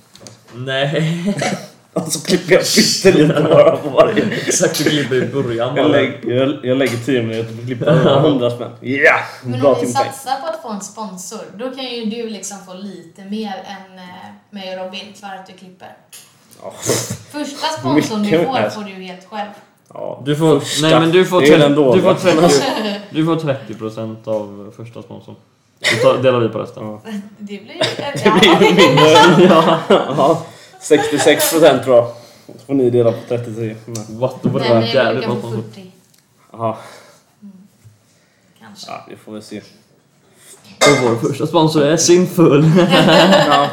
[0.67, 1.35] Nej.
[2.07, 4.25] Och så klipper jag pyttelite bara på varje.
[4.47, 5.83] Exakt, du klipper i början bara.
[5.83, 8.71] Jag lägger, jag, jag lägger 10 minuter på att klippa 100 spänn.
[8.81, 9.17] Ja!
[9.45, 12.75] Men om vi satsar på att få en sponsor, då kan ju du liksom få
[12.75, 14.05] lite mer än eh,
[14.51, 15.97] mig och Robin för att du klipper.
[16.63, 16.75] Ja.
[17.33, 19.49] Första sponsorn du får får du ju helt själv.
[19.95, 20.87] Ja, Du får, första.
[20.89, 22.09] nej men du får, Det är 30, den dåliga.
[22.13, 25.37] du får 30, du får 30% av första sponsorn.
[26.03, 26.83] Tar- delar vi på resten.
[26.87, 27.01] Ja.
[27.39, 27.83] Det blir...
[28.25, 29.11] Det blir ju mindre.
[30.17, 30.43] ja.
[30.81, 32.13] 66 procent tror jag.
[32.47, 33.77] Så får ni dela på 33.
[33.87, 34.05] Nej.
[34.09, 34.35] What?
[34.43, 35.51] Då var det jag jävligt sponsor.
[35.63, 35.93] 40
[36.53, 36.77] Jaha,
[38.61, 38.91] kanske.
[38.91, 39.59] ja, vi får väl se.
[40.81, 42.65] Och vår första sponsor är Sinful.
[43.47, 43.69] Ja.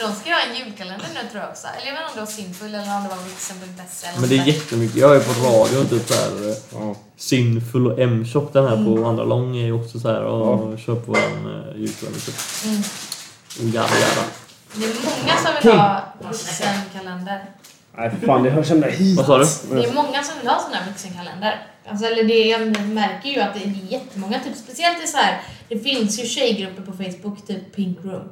[0.00, 1.66] De ska ju ha en julkalender nu tror jag också.
[1.80, 4.34] Eller jag vet inte om det var Sinful eller om det var Vixen.se Men det
[4.34, 4.96] är något jättemycket.
[4.96, 6.54] Jag är på radio typ såhär.
[6.72, 6.94] Ja.
[7.16, 9.04] Sinful och M-shop den här på Mm.
[9.04, 12.34] andra lång är ju också så här och kör på en uh, julkalender typ.
[12.64, 12.82] Mm.
[13.72, 14.22] Jävla jävla.
[14.78, 17.44] Det är många som vill ha Vixen-kalender.
[17.96, 19.16] Nej för fan, det hörs ända hit.
[19.16, 19.80] Vad sa du?
[19.80, 21.66] Det är många som vill ha sån här Vixen-kalender.
[21.88, 25.40] Alltså, eller det, jag märker ju att det är jättemånga, typ, speciellt i så här,
[25.68, 28.28] det finns ju tjejgrupper på Facebook, typ Pink Room.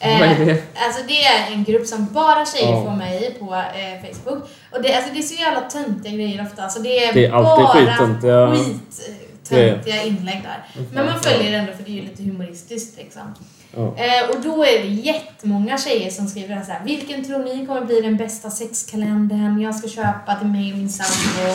[0.00, 0.62] Eh, Vad är det?
[0.86, 2.84] Alltså det är en grupp som bara tjejer Ja.
[2.84, 4.48] får med i på eh, Facebook.
[4.72, 6.62] Och det, alltså, det är så jävla töntiga grejer ofta.
[6.62, 9.08] Alltså, det är, Det är alltid bara skittöntiga skit,
[10.06, 10.84] inlägg där.
[10.92, 13.34] Men man följer det ändå för det är ju lite humoristiskt liksom.
[13.76, 13.94] Ja.
[13.96, 16.84] Eh, och då är det jättemånga tjejer som skriver så här.
[16.84, 20.88] Vilken tror ni kommer bli den bästa sexkalendern jag ska köpa till mig och min
[20.90, 21.54] sambo?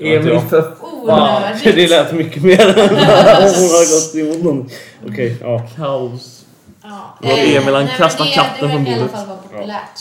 [0.00, 1.64] Emil för Onödigt.
[1.76, 4.70] Det lät mycket mer än hon har gått emot någon.
[5.08, 5.66] Okej, ja.
[5.76, 6.44] kaos.
[6.82, 7.18] Ja.
[7.18, 9.10] Och Emil, han det- katten från Det verkar i alla bordet.
[9.12, 10.00] fall vara populärt.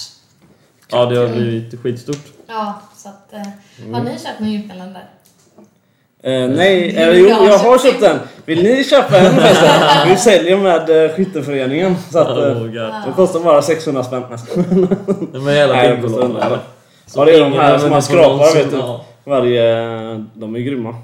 [0.91, 2.25] Ja, det har blivit skitstort.
[2.47, 3.33] Ja, så att...
[3.33, 5.03] Eh, har ni köpt någon julkalender?
[6.25, 8.19] Eh, nej, Du eller jo, har jag har köpt köpt en.
[8.45, 9.69] Vill ni köpa en förresten?
[10.09, 11.95] Vi säljer med eh, skytteföreningen.
[12.11, 12.73] Så att, Oh, eh, God.
[12.73, 14.23] det kostar bara 600 spänn.
[15.33, 16.41] De är jävla Nej, jag bingolotto förstår inte.
[16.45, 16.59] eller?
[17.15, 18.81] Ja, det är de här som man skrapar vet du.
[19.23, 19.63] Varje...
[20.33, 20.95] De är grymma.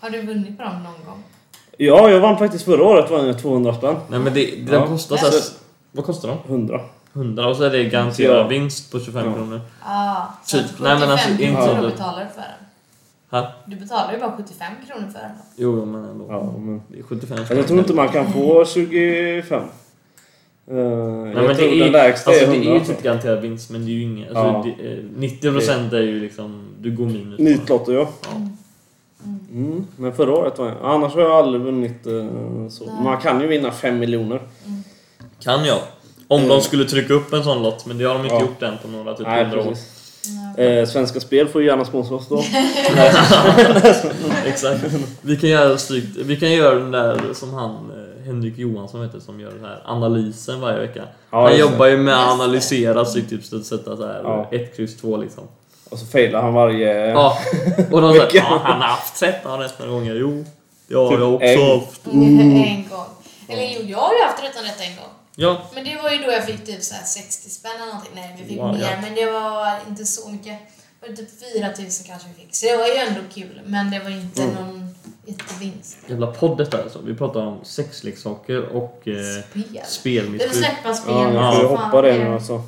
[0.00, 1.22] Har du vunnit på dem någon gång?
[1.78, 3.94] Ja, jag vann faktiskt förra året vann jag 200 spänn.
[4.08, 4.86] Nej men det, den Ja.
[4.86, 5.32] kostar såhär...
[5.92, 6.38] Vad kostar de?
[6.54, 6.80] 100.
[7.12, 8.46] 100 och så är det garanterad Ja.
[8.48, 9.32] vinst på 25 Ja.
[9.34, 9.60] kronor.
[9.84, 10.66] Ja, så Typ.
[10.80, 12.65] Nej, men alltså, 75 inte kronor så- betalar du för den.
[13.30, 13.52] Här?
[13.66, 15.30] Du betalar ju bara 75 kronor för den.
[15.56, 16.26] Jo, men ändå.
[16.28, 16.82] Ja, men...
[16.88, 19.62] Det är 75 Fast Jag tror inte man kan få 25.
[19.62, 20.84] Uh, Nej,
[21.34, 22.70] jag men tror det är, den lägsta alltså, är det 100.
[22.70, 24.36] är ju typ garanterad vinst men det är ju inget.
[24.36, 24.74] Alltså, Ja.
[24.82, 24.98] det, eh,
[25.60, 27.38] 90% är ju liksom, du går minus.
[27.38, 28.08] Nitlotto ja.
[28.22, 28.36] Ja.
[29.52, 30.76] Mm, men förra året var jag...
[30.82, 32.12] Annars har jag aldrig vunnit eh,
[32.70, 32.84] så.
[32.86, 32.94] Nej.
[33.04, 34.40] Man kan ju vinna 5 miljoner.
[35.40, 35.78] Kan jag.
[36.28, 38.40] Om de skulle trycka upp en sån lott, men det har de inte Ja.
[38.40, 39.74] gjort än på några typ Nej, hundra år.
[40.58, 42.36] Eh, Svenska Spel får ju gärna sponsra oss då.
[44.46, 44.80] Exakt.
[45.20, 49.20] Vi kan göra strykt, vi kan göra den där som han, eh, Henrik Johansson heter,
[49.20, 51.02] som gör den här analysen varje vecka.
[51.30, 54.48] Ja, han jobbar ju med att analysera stryktipset, sätta så här Ja.
[54.52, 55.44] 1, kryss 2 liksom.
[55.90, 57.10] Och så failar han varje...
[57.10, 57.38] Ja,
[57.90, 60.14] och de säger ja, han har haft 13 rätt några gånger.
[60.14, 60.44] Jo,
[60.88, 61.80] det har Typ jag också en.
[61.80, 62.00] haft.
[62.12, 63.04] En gång.
[63.48, 65.12] Eller jo, jag har ju haft 13 rätt en gång.
[65.38, 68.12] Ja, Men det var ju då jag fick typ så här 60 spänn eller någonting.
[68.14, 68.80] Nej, vi fick Wow, mer.
[68.82, 68.88] ja.
[69.02, 70.58] Men det var inte så mycket.
[71.00, 72.56] Det var typ 4000 kanske vi fick.
[72.56, 73.60] Så det var ju ändå kul.
[73.66, 74.54] Men det var inte Mm.
[74.54, 74.94] någon
[75.26, 75.96] jättevinst.
[76.08, 76.98] jävla podd detta alltså.
[77.04, 79.14] Vi pratar om sexleksaker och eh,
[79.50, 79.82] Spel.
[79.86, 80.54] Spelmissbruk.
[80.54, 81.14] släppa spel.
[81.14, 81.50] Ja, Ja.
[81.50, 82.62] vi får ju Fan, hoppa det nu alltså.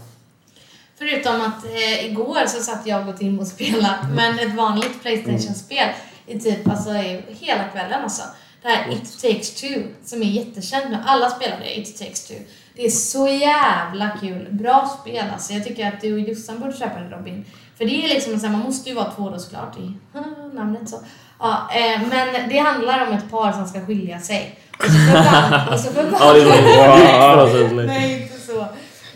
[0.98, 5.88] Förutom att eh, igår så satt jag och Tim och spelade, men ett vanligt Playstation-spel
[6.26, 8.22] i typ alltså, i hela kvällen alltså.
[8.62, 10.98] Det här It takes two, som är jättekänt nu.
[11.06, 12.34] Alla spelar det, It takes two.
[12.78, 14.48] Det är så jävla kul.
[14.50, 15.52] Bra spel alltså.
[15.52, 17.44] Jag tycker att du och Jossan borde köpa det Robin.
[17.78, 19.92] För det är liksom så här, man måste ju vara två då såklart i
[20.56, 20.96] namnet så.
[21.38, 24.58] Ja, eh, men det handlar om ett par som ska skilja sig.
[24.78, 25.70] Och så förvandlas...
[25.72, 27.72] Och så förvandlas.
[27.86, 28.66] Nej, inte så.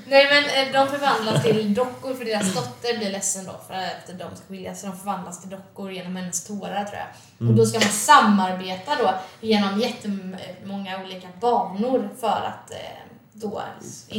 [0.06, 4.18] Nej men eh, de förvandlas till dockor för deras dotter blir ledsen då för att
[4.18, 4.80] de ska skiljas.
[4.80, 7.48] Så de förvandlas till dockor genom hennes tårar tror jag.
[7.48, 13.62] Och då ska man samarbeta då genom jättemånga olika banor för att eh, då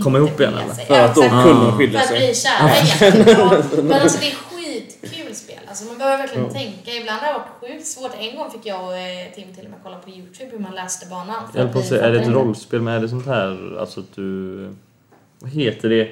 [0.04, 0.74] Komma ihop igen, eller?
[0.74, 0.86] sig.
[0.86, 1.30] För att exakt.
[1.44, 1.72] kunde Ah.
[1.78, 2.28] skilja För att sig.
[2.28, 3.38] bli kära.
[3.40, 3.64] Ja.
[3.84, 5.60] Men alltså det är skitkul spel.
[5.68, 6.92] Alltså man behöver verkligen tänka.
[6.92, 8.12] Ibland har det varit sjukt svårt.
[8.20, 10.76] En gång fick jag och eh, Tim till och med kolla på Youtube hur man
[10.76, 11.44] läste banan.
[11.56, 14.16] Jag på att säga, är det ett rollspel men är det sånt här, alltså att
[14.16, 14.70] du...
[15.40, 16.08] Vad heter det?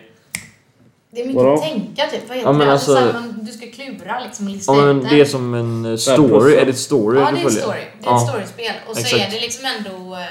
[1.13, 1.57] Det är mycket Vadå?
[1.57, 2.27] tänka typ.
[2.27, 2.73] Vad heter Ja, men det?
[2.73, 5.53] alltså- så här, man, du ska klura liksom och lista Ja men det är som
[5.53, 7.79] en story, är det ett story Ja, det är ett story.
[8.01, 8.23] Det är Ja.
[8.23, 8.73] ett storyspel.
[8.87, 9.21] Och så Exakt.
[9.23, 10.13] är det liksom ändå...
[10.15, 10.21] eh,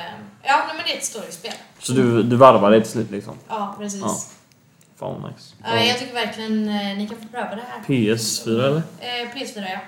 [0.42, 1.52] Ja, men det är ett storyspel.
[1.78, 3.34] Så du, du varvar det till slut liksom?
[3.48, 4.00] Ja, precis.
[4.00, 4.16] Ja.
[4.98, 5.54] Fan vad nice.
[5.64, 7.82] Ja, jag tycker verkligen eh, ni kan få pröva det här.
[7.86, 8.82] PS4 eller?
[9.00, 9.80] Eh, PS4 ja.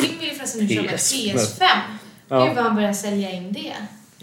[0.00, 1.14] Tim vill ju förresten nu köpa PS.
[1.14, 1.64] PS5.
[2.28, 2.44] Ja.
[2.44, 3.74] Gud vad han börjar sälja in det.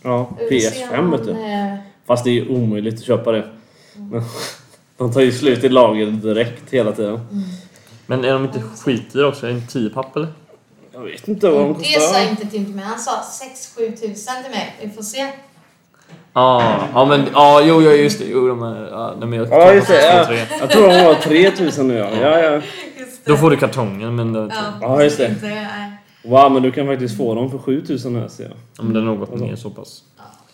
[0.04, 1.32] Ja, Vi får se PS5 om vet du.
[1.32, 1.76] eh,
[2.08, 3.50] Fast det är ju omöjligt att köpa det.
[3.94, 4.24] Men
[4.98, 7.20] De tar ju slut i lager direkt hela tiden.
[8.06, 9.46] Men är de inte skitdyra också?
[9.48, 10.28] Är det inte 10 papp eller?
[10.94, 12.30] Jag vet inte vad de Det sa kostar.
[12.30, 12.86] inte Tim till mig.
[12.86, 13.22] Han sa
[13.78, 14.76] 6-7 tusen till mig.
[14.82, 15.32] Vi får se.
[16.34, 18.26] Ja, ja men ja, jo, jo just det.
[18.26, 20.26] Jo, de är, ja, nej, men jag Ja just det, ja.
[20.26, 20.46] tre.
[20.60, 22.10] jag tror de var 3000 nu ja.
[22.22, 22.62] ja, ja.
[23.26, 25.36] Då får du kartongen men det, Ja, just det.
[26.24, 28.52] Wow, men du kan faktiskt få dem för 7000 här ser jag.
[28.78, 30.04] ja, men det är något mer så pass.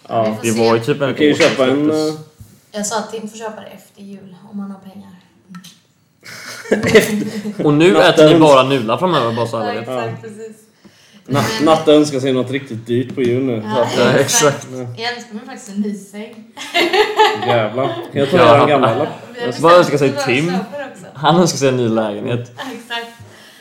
[0.07, 1.89] Ja, Vi Det var ju typ en Du kan ju köpa en...
[1.91, 2.13] eh,
[2.71, 5.11] Jag sa att Tim får köpa det efter jul om han har pengar.
[7.63, 9.81] Och nu Natten- äter ni bara nudlar framöver bara så Ja, alla vet.
[9.81, 10.57] exakt, precis.
[11.27, 13.61] Na- Men- Natta önskar sig något riktigt dyrt på jul nu.
[13.61, 14.55] Så Ja, att, Ja, exakt.
[14.55, 14.67] exakt.
[14.99, 16.35] Jag önskar mig faktiskt en ny säng.
[17.47, 17.95] jävlar.
[18.11, 18.63] Jag ta Ja.
[18.63, 19.09] er gamla eller?
[19.35, 20.45] Vi har Vad önskar sig bestämt Tim?
[20.45, 21.05] köper också.
[21.13, 22.51] Han önskar sig en ny lägenhet.
[22.57, 23.11] Ja, Exakt.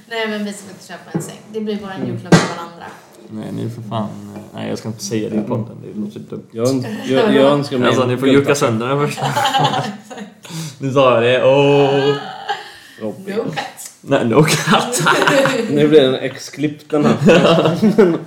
[0.08, 1.38] Nej men vi ska inte köpa en säng.
[1.52, 2.84] Det blir bara en julklapp till varandra.
[3.30, 4.08] Nej, ni för fan...
[4.54, 5.76] Nej, jag ska inte säga det i podden.
[5.84, 6.46] Det låter dumt.
[6.52, 9.20] Jag, ön- jag, jag önskar mig Alltså, en ni får jucka sönder den först.
[10.78, 11.44] Nu sa jag det.
[11.44, 12.14] Åh!
[13.00, 13.36] Robin.
[13.36, 13.90] No cut.
[14.00, 15.02] Nej, no cut.
[15.70, 17.16] Nu blir den exklippt den här.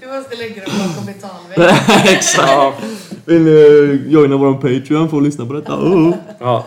[0.00, 1.76] Vi måste lägga dem bakom betalvägg.
[2.16, 2.82] Exakt.
[3.24, 5.74] Vill ni joina våran Patreon för att lyssna på detta?
[5.76, 6.14] Oh.
[6.40, 6.66] ja.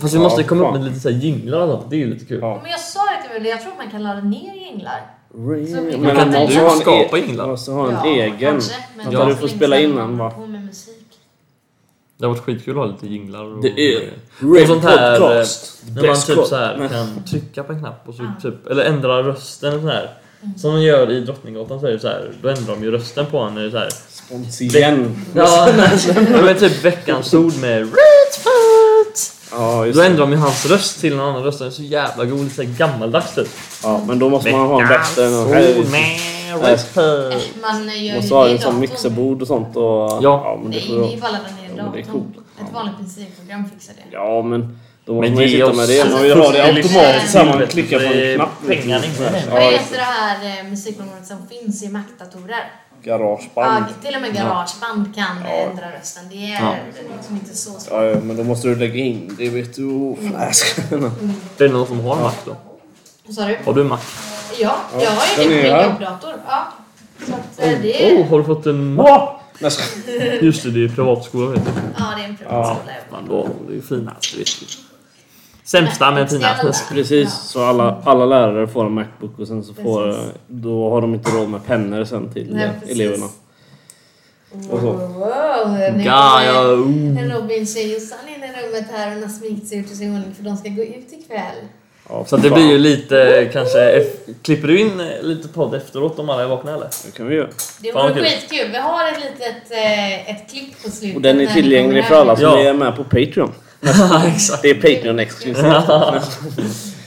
[0.00, 1.90] Fast vi måste Ja, komma upp med lite så här jinglar och sånt.
[1.90, 2.38] Det är ju lite kul.
[2.42, 2.58] Ja.
[2.62, 5.00] men jag sa det till Wille, jag tror att man kan ladda ner jinglar.
[5.32, 5.38] Så
[5.80, 7.44] vi Men kan man inte måste du en skapa e- inglar?
[7.44, 8.38] Man måste ha en Ja, egen.
[8.38, 10.30] kanske, men Ja, du så får spela in den va?
[10.30, 10.97] På med musik.
[12.18, 14.12] Det har varit skitkul att ha lite jinglar och Det är
[14.62, 15.82] och sånt här, eh, Podcast.
[15.94, 18.50] När man typ så här kan trycka på en knapp och så Ja.
[18.50, 20.10] typ, eller ändra rösten och så här.
[20.56, 23.26] Som de gör i Drottninggatan så är det så här, då ändrar de ju rösten
[23.26, 23.70] på honom.
[24.08, 25.16] Spons igen.
[25.34, 25.68] Ja,
[26.44, 27.88] men typ veckans ord med!
[29.50, 30.06] Ja, just Då det.
[30.06, 31.58] ändrar de ju hans röst till en annan röst.
[31.58, 33.48] Den är så jävla god, lite så här gammaldags typ.
[33.82, 35.48] Ja, men då måste man ha en bättre än
[36.62, 37.52] Redfoot!
[37.62, 40.18] Man gör Måste ju ha det en sån mixerbord och sånt och...
[40.22, 40.58] Ja.
[40.62, 42.24] men det Nej, får det ju bara ladda ner i Ja, men det är coolt.
[42.60, 44.02] Ett vanligt musikprogram fixar det.
[44.16, 46.04] Ja, men då måste Men man ju sitta med det.
[46.04, 48.38] Man Alltså, vill ha det det automatiskt så man klickar på det är
[48.70, 49.02] en knapp.
[49.50, 52.64] Vad Ja, heter det här eh, musikprogrammet som finns i Mac-datorer?
[53.02, 53.10] Det.
[53.10, 53.84] Garageband.
[53.88, 55.50] Ja, till och med Garageband kan Ja.
[55.50, 56.22] ändra rösten.
[56.30, 56.74] Det är Ja.
[57.16, 57.88] liksom inte så svårt.
[57.92, 59.84] Ja, ja, men då måste du lägga in det vet du.
[59.84, 61.10] Oh, jag skojar.
[61.56, 62.56] Det är någon som har Mac då?
[63.26, 63.58] Vad sa du?
[63.64, 63.98] Har du Mac?
[64.58, 65.84] Ja, Ja, jag har ju det här.
[65.84, 66.32] jobbdator.
[66.48, 66.72] Ja.
[67.26, 68.16] Så att eh, det är...
[68.22, 69.28] Oh, har du fått en Mac?
[69.60, 70.42] Skojar.
[70.42, 71.70] Just det, det är privatskola vet du.
[71.98, 72.92] Ja, det är en privatskola.
[73.10, 74.87] Fan, då, det är ju finast, det.
[75.68, 76.88] Sämsta men finast.
[76.88, 80.12] Precis, så alla, alla lärare får en Macbook och sen så får...
[80.12, 80.32] Precis.
[80.46, 83.26] Då har de inte råd med pennor sen till Nej, eh, eleverna.
[84.70, 84.92] Och så.
[84.92, 87.34] Wow, Gaia, oh.
[87.34, 90.44] Robin Tjejossan in i rummet här och har sminkt sig ut i sin ordning för
[90.44, 91.56] de ska gå ut ikväll.
[92.08, 94.04] Ja, Så det blir ju lite kanske...
[94.42, 96.88] Klipper du in eh, lite podd efteråt om alla är vakna eller?
[97.06, 97.48] Det kan vi göra.
[97.80, 98.24] Det vore kul.
[98.24, 98.70] skitkul.
[98.72, 101.16] Vi har ett litet eh, ett klipp på slutet.
[101.16, 102.58] Och den är tillgänglig för alla som Ja.
[102.58, 103.52] är med på Patreon.
[103.80, 105.64] Det är Patreon exklusivt.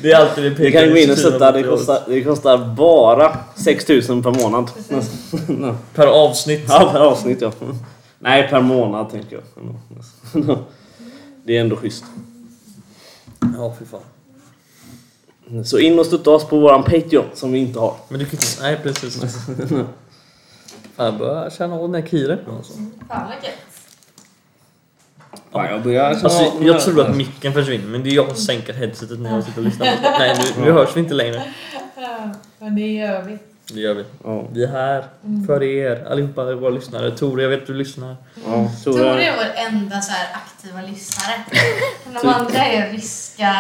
[0.01, 3.38] Det är alltid det Du kan gå in och sätta, det kostar, det kostar bara
[3.55, 4.71] 6000 per månad.
[5.93, 6.65] Per avsnitt.
[6.67, 7.51] Ja, per avsnitt ja.
[8.19, 10.57] Nej, per månad tänker jag.
[11.43, 12.03] Det är ändå schysst.
[13.57, 14.01] Ja, fy fan.
[15.65, 17.95] Så in och stötta oss på våran Patreon som vi inte har.
[18.10, 18.62] Men du kan inte...
[18.62, 19.21] Nej, precis.
[20.95, 22.39] Fan, jag börjar känna av den här kiren.
[22.57, 22.73] Alltså.
[22.73, 23.70] Fan vad gött.
[25.51, 28.73] Fan, jag börjar Alltså, jag tror att micken försvinner, men det är jag som sänker
[28.73, 29.85] headsetet när jag sitter och lyssnar
[30.19, 31.43] Nej, nu, nu hörs vi inte längre.
[31.95, 33.37] Ja, men det gör vi.
[33.73, 34.03] Det gör vi.
[34.23, 35.05] Ja, Vi är här
[35.47, 37.11] för er, allihopa våra lyssnare.
[37.11, 38.15] Tore, jag vet att du lyssnar.
[38.47, 40.27] ja, Tore är vår enda så här
[40.63, 41.34] aktiva lyssnare.
[42.21, 43.54] De andra är ryska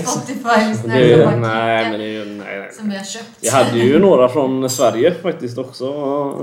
[0.04, 2.24] Spotify-lyssnare som nej, men det är ju...
[2.24, 2.68] Nej, nej.
[2.72, 3.24] som vi har köpt.
[3.40, 5.84] Jag hade ju några från Sverige faktiskt också.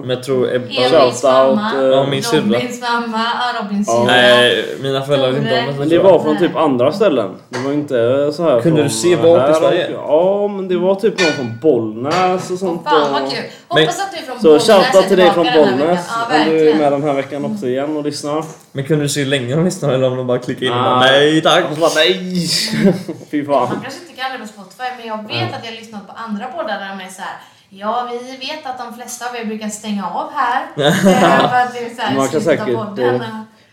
[0.02, 0.68] Men jag tror Ebba...
[0.68, 1.80] Shoutout, mamma, eh.
[1.80, 2.34] Robins
[2.82, 3.26] mamma,
[3.62, 3.94] Robins Ja.
[3.94, 4.15] syrra.
[4.15, 5.80] Nej, mina föräldrar vet inte om det.
[5.80, 7.36] Men det var från typ andra ställen.
[7.50, 9.91] Det var inte så här Kunde från du se vart i Sverige?
[9.91, 12.84] Ja, men det var typ någon från Bollnäs och sånt.
[12.84, 13.44] Fan vad kul!
[13.70, 16.00] Men- Hoppas att du är från Så Bollnäs shoutout är till dig från Bollnäs.
[16.46, 18.44] Om du är med den här veckan också igen och lyssnar.
[18.72, 20.77] Men kunde du se hur länge de lyssnar eller om de bara klickade in och
[20.77, 20.99] bara Ah.
[20.99, 21.65] nej tack?
[21.69, 22.47] Och så bara nej!
[23.31, 23.69] Fy fan.
[23.69, 26.13] Man kanske inte kan det på Spotify, men jag vet att jag har lyssnat på
[26.15, 27.38] andra poddar där de är så här.
[27.69, 30.65] Ja, vi vet att de flesta av er brukar stänga av här.
[30.86, 33.21] Eh, för det är här, Man kan säkert, eh,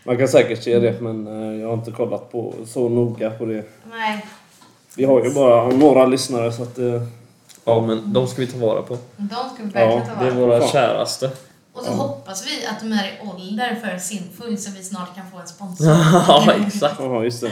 [0.03, 3.45] Man kan säkert se det men eh, jag har inte kollat på så noga på
[3.45, 3.63] det.
[3.91, 4.25] Nej,
[4.95, 6.77] Vi har ju bara några lyssnare så att...
[7.65, 8.97] Ja men de ska vi ta vara på.
[9.17, 10.39] de ska vi verkligen Ja, ta Det är vara på.
[10.47, 10.69] våra Fan.
[10.69, 11.31] käraste.
[11.75, 15.23] Och så hoppas vi att de är i ålder för simfull så vi snart kan
[15.31, 15.87] få en sponsor.
[16.27, 16.95] Ja exakt.
[16.99, 17.51] Jaha, just det.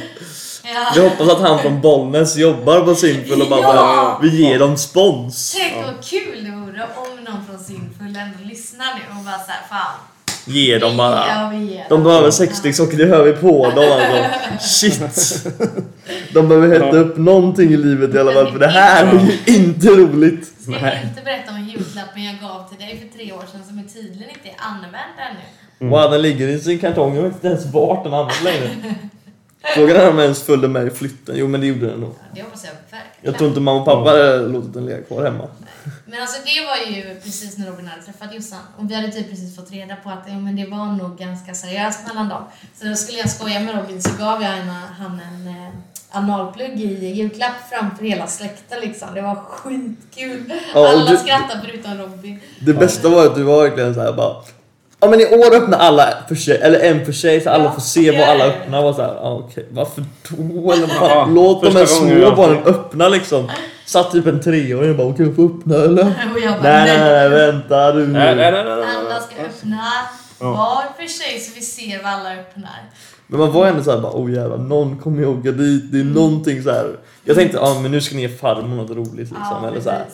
[0.63, 0.91] Ja.
[0.95, 3.73] Vi hoppas att han från Bollnäs jobbar på Simfull och bara, Ja!
[3.73, 5.55] bara vi ger dem spons.
[5.57, 9.61] Tänk vad kul det vore om någon från simfull ändå lyssnar nu och bara såhär,
[9.69, 9.99] fan.
[10.45, 11.27] Ge dem bara.
[11.27, 12.03] Ja, vi ger De dem.
[12.03, 14.67] behöver sexleksaker, det hör vi på dem alltså.
[14.67, 15.45] Shit.
[16.33, 19.55] De behöver hämta upp någonting i livet i alla fall för det här är ju
[19.55, 20.50] inte roligt.
[20.77, 23.79] Ska jag inte berätta om julklappen jag gav till dig för tre år sedan som
[23.79, 25.89] är tydligen inte är använd ännu?
[25.89, 28.69] Wow, den ligger i sin kartong, jag vet inte ens vart den används längre.
[29.75, 31.35] Frågan är om jag ens följde med i flytten.
[31.37, 32.15] Jo men det gjorde den nog.
[32.19, 33.05] Ja, det hoppas jag verkligen.
[33.21, 35.47] Jag tror inte mamma och pappa hade låtit den ligga kvar hemma.
[36.05, 39.29] Men alltså det var ju precis när Robin hade träffat Jossan och vi hade typ
[39.29, 42.43] precis fått reda på att ja, men det var nog ganska seriöst mellan dem.
[42.75, 45.73] Så då skulle jag skoja med Robin så gav jag henne, han en eh,
[46.11, 49.07] analplugg i julklapp framför hela släkten liksom.
[49.15, 50.53] Det var skitkul.
[50.73, 52.39] Ja, och Alla du- skrattade förutom Robin.
[52.59, 54.35] Det bästa var att du var verkligen såhär bara
[55.03, 57.71] Ja men i år öppnar alla för sig, eller en för sig så alla Ja,
[57.71, 58.61] får se vad ja, alla ja, ja.
[58.61, 58.81] öppnar.
[58.81, 60.71] Var såhär, ah, okej varför då?
[60.71, 63.49] Eller Ja, bara, låt de här små barnen öppna liksom.
[63.85, 66.03] Satt typ en treåring och bara okej jag får öppna eller?
[66.35, 68.07] Och jag bara Nej nej nej vänta du.
[68.07, 68.85] Nej, nej, nej, nej, nej.
[68.97, 69.83] Alla ska öppna
[70.39, 70.45] Ja.
[70.51, 72.79] var för sig så vi ser vad alla öppnar.
[73.31, 75.57] Men man var ändå såhär bara oh jävlar någon kommer ihåg dit.
[75.57, 75.89] Mm.
[75.91, 76.97] Det är någonting så här.
[77.23, 79.65] Jag tänkte ja ah, men nu ska ni ge farmor något roligt liksom.
[79.67, 80.05] eller så här.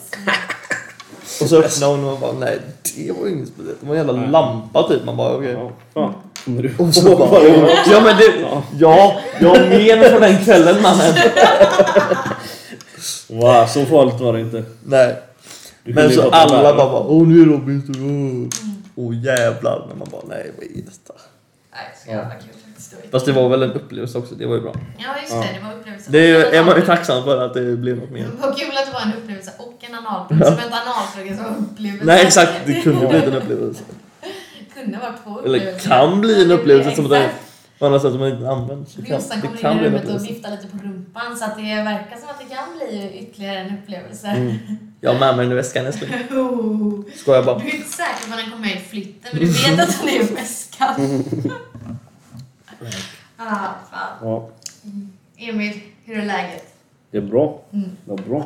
[1.20, 1.42] precis.
[1.42, 2.58] Och så öppnade hon och bara nej
[2.96, 3.80] det var ju inget speciellt.
[3.80, 5.04] Det var en jävla lampa typ.
[5.04, 5.52] Man bara okej.
[5.52, 6.14] Ja, fan.
[6.44, 7.42] Kommer du Och så bara,
[7.90, 8.34] ja men det,
[8.78, 11.14] ja, jag har men från den kvällen mannen.
[13.28, 14.64] Wow, så farligt var det inte.
[14.84, 15.16] Nej.
[15.84, 17.94] Men ju så alla bara, åh nu är Robin stor,
[18.94, 19.86] åh oh, jävlar.
[19.88, 21.14] Men man bara nej vad är detta?
[21.72, 22.90] Nej, så jävla kul faktiskt.
[22.90, 24.72] Det var Fast det var väl en upplevelse också, det var ju bra.
[24.98, 25.38] Ja, just det.
[25.58, 26.10] Det var upplevelse.
[26.10, 28.22] Det är, ju- är man ju tacksam för att det blev något mer.
[28.24, 30.44] Det var kul att det var en upplevelse och en analplugg.
[30.44, 32.04] Som ett analplugg som upplevelse.
[32.04, 33.82] Nej exakt, det kunde bli en upplevelse.
[34.74, 35.88] kunde vara två Eller upplevelser.
[35.90, 37.34] kan bli en upplevelse som det Exakt.
[37.78, 38.90] på andra sätt som man inte använder.
[38.90, 40.32] Så kan, Jossan det kommer kan in i bli en rummet och upplevelse.
[40.34, 43.78] viftar lite på rumpan så att det verkar som att det kan bli ytterligare en
[43.78, 44.26] upplevelse.
[44.28, 44.56] Mm.
[45.00, 46.10] Jag har med mig den i väskan älskling.
[46.30, 47.00] Oh.
[47.16, 47.58] Skojar bara.
[47.58, 50.08] Du är inte säker på när den kommer i flytten men du vet att den
[50.08, 50.94] är i väskan.
[53.36, 54.16] ah, fan.
[54.22, 54.50] Ja,
[55.36, 56.74] Emil, hur är läget?
[57.10, 57.60] det är bra.
[57.72, 57.90] Mm.
[58.04, 58.38] Det var bra.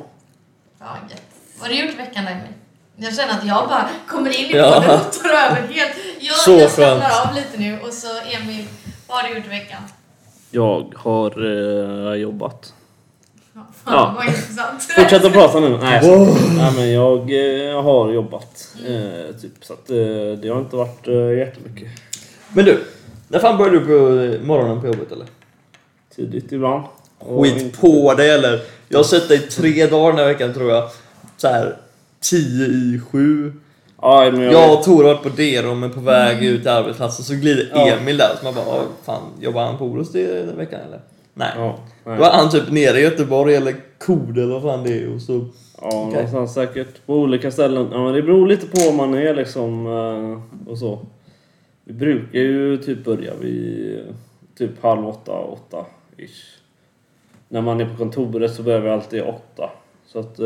[0.81, 1.23] Gött.
[1.59, 2.53] Vad har du gjort i veckan Emil?
[2.97, 4.73] Jag känner att jag bara kommer in i Ja.
[4.75, 5.97] podden och tar över helt.
[6.21, 8.67] Jag, Så jag slappnar av lite nu och så Emil,
[9.09, 9.83] vad har du gjort i veckan?
[10.51, 11.31] Jag har
[12.13, 12.75] eh, jobbat.
[13.85, 14.15] Ja, fan, Ja.
[14.17, 14.83] vad intressant.
[14.97, 15.79] Fortsätt att prata nu.
[15.83, 16.39] Nej, Wow.
[16.57, 17.19] Nej men jag
[17.71, 18.75] eh, har jobbat.
[18.89, 19.97] Eh, typ, så att, eh,
[20.43, 21.89] det har inte varit eh, jättemycket.
[22.55, 22.85] Men du,
[23.29, 23.85] när fan började du
[24.41, 25.27] på morgonen på jobbet eller?
[26.17, 26.83] Tidigt ibland.
[27.19, 28.61] Och Skit på dig eller?
[28.89, 30.89] Jag har sett dig tre dagar den här veckan tror jag.
[31.37, 31.77] Så här
[32.21, 33.53] 10 i 7.
[34.03, 36.71] Ja, men jag, Jag och Tor har varit på Dero men på väg ut till
[36.71, 37.89] arbetsplatsen så glider Ja.
[37.89, 38.31] Emil där.
[38.39, 41.01] Så man bara, "Åh, fan jobbar han på Orust den veckan eller?
[41.35, 41.53] Nej.
[41.57, 42.19] Ja, nej.
[42.19, 45.21] Då är han typ nere i Göteborg eller Kode eller vad fan det är och
[45.23, 45.47] så...
[45.81, 46.13] Ja, Okej.
[46.13, 47.07] någonstans säkert.
[47.07, 47.89] På olika ställen.
[47.93, 50.99] Ja, men det beror lite på var man är liksom eh, och så.
[51.85, 54.15] Vi brukar ju typ börja vid eh,
[54.59, 56.59] typ halv åtta, åtta ish.
[57.49, 59.71] När man är på kontoret så börjar vi alltid åtta.
[60.07, 60.41] Så att...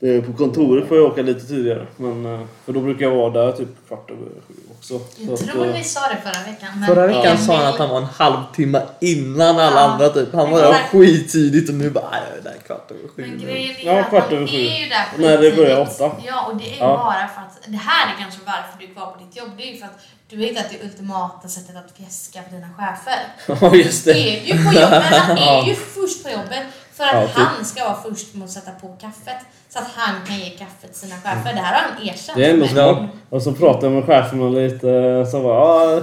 [0.00, 1.86] det är på kontoret får jag åka lite tidigare.
[1.96, 4.98] Men, eh, för då brukar jag vara där typ kvart över sju också.
[4.98, 6.68] Så Jag att, tror eh, ni sa det förra veckan.
[6.80, 10.32] Men Förra veckan sa han att han var en halvtimme innan alla Ja, andra typ.
[10.34, 13.22] Han var där skittidigt och nu bara, "Nej, jag är där kvart över sju.
[13.22, 14.56] Men nu." grejen är Ja, att kvart över sju.
[14.56, 16.10] är ju där När det börjar åtta.
[16.26, 16.86] Ja, och det är Ja.
[16.96, 17.58] bara för att...
[17.66, 19.50] Det här är kanske varför du är kvar på ditt jobb.
[19.56, 22.68] Det är ju för att du har hittat det ultimata sättet att fjäska för dina
[22.78, 23.20] chefer.
[23.60, 24.18] Ja, just Du det.
[24.38, 25.66] är ju på jobbet, han är Ja.
[25.66, 26.62] ju först på jobbet
[26.96, 27.36] för att Ja, typ.
[27.56, 29.36] han ska vara först med att sätta på kaffet.
[29.68, 31.52] Så att han kan ge kaffet till sina chefer.
[31.54, 32.36] Det här har han erkänt.
[32.38, 32.98] Det är ändå smart.
[33.30, 36.00] Och så pratar jag med cheferna lite så bara,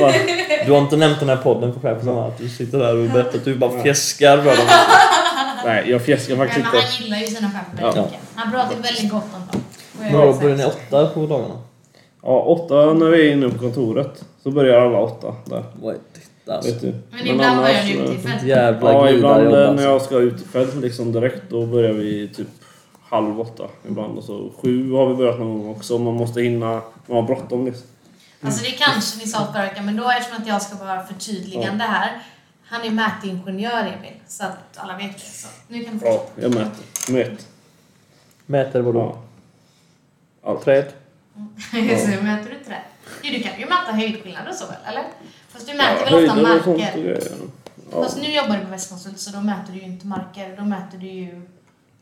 [0.00, 0.12] bara
[0.66, 3.38] Du har inte nämnt den här podden för chefen att du sitter där och berättar
[3.38, 4.66] att du bara fjäskar för dem.
[5.64, 7.02] Nej, jag fjäskar Men faktiskt han inte.
[7.02, 8.08] gillar ju sina chefer Ja.
[8.34, 9.60] Han pratar väldigt gott om dem.
[10.00, 11.58] Men då börjar ni åtta på dagarna?
[12.22, 14.24] Ja, åtta när vi är inne på kontoret.
[14.42, 15.64] Så börjar alla åtta där.
[15.82, 16.20] Detta
[16.54, 16.72] alltså?
[16.72, 16.94] Vet du.
[17.10, 18.42] Men ibland börjar ni ute i fält.
[18.42, 19.84] Jävla Ja, ibland eh, när alltså.
[19.84, 22.48] jag ska ut i fält liksom direkt, då börjar vi typ
[23.08, 24.18] halv åtta ibland.
[24.18, 25.98] Och så sju har vi börjat någon gång också.
[25.98, 27.86] Man måste hinna, man har bråttom liksom.
[28.42, 31.84] Alltså det kanske ni sa förra veckan, men då eftersom att jag ska vara förtydligande
[31.84, 32.22] här.
[32.64, 35.24] Han är mätingenjör Emil, så att alla vet det.
[35.24, 37.12] Så nu kan du Ja, jag mäter.
[37.12, 37.46] Mät.
[38.46, 39.16] Mäter vadå?
[40.42, 40.50] Ja.
[40.50, 40.64] Allt.
[40.64, 40.92] Träd?
[42.00, 42.78] så mäter du trä?
[43.22, 45.04] Jo, du kan ju mäta höjdskillnader och så väl, eller?
[45.48, 47.20] Fast du mäter Ja, väl ofta marker?
[47.92, 48.02] Ja.
[48.02, 50.54] Fast nu jobbar du på Västkonsult så då mäter du ju inte marker.
[50.58, 51.42] Då mäter du ju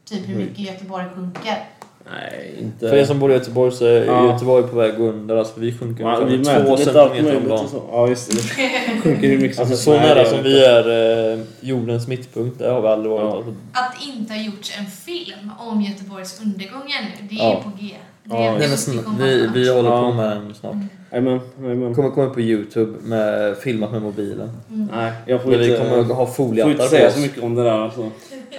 [0.05, 1.65] typ hur mycket Göteborg sjunker.
[2.13, 2.89] Nej, inte...
[2.89, 4.33] För er som bor i Göteborg så är Ja.
[4.33, 5.37] Göteborg på väg under.
[5.37, 7.67] Alltså vi sjunker Ja, vi två centimeter om dagen.
[7.91, 8.37] Ja, just det.
[8.37, 12.09] Det sjunker hur mycket som Alltså så nära det som vi det är eh, jordens
[12.09, 13.25] mittpunkt, det har vi aldrig varit.
[13.25, 13.37] Ja.
[13.37, 17.57] Alltså, Att inte ha gjorts en film om Göteborgs undergång ännu, det är Ja.
[17.57, 17.95] ju på G.
[18.29, 18.57] Ja.
[18.59, 20.75] Nej, men komma vi, vi håller på med den snart.
[21.13, 21.95] Jajamän, jajamän.
[21.95, 24.51] Kommer komma på Youtube med filmat med mobilen.
[24.69, 27.15] Nej, jag får Där vi inte, kommer att ha får foliehattar inte på säga oss.
[27.15, 28.11] så mycket om det där alltså.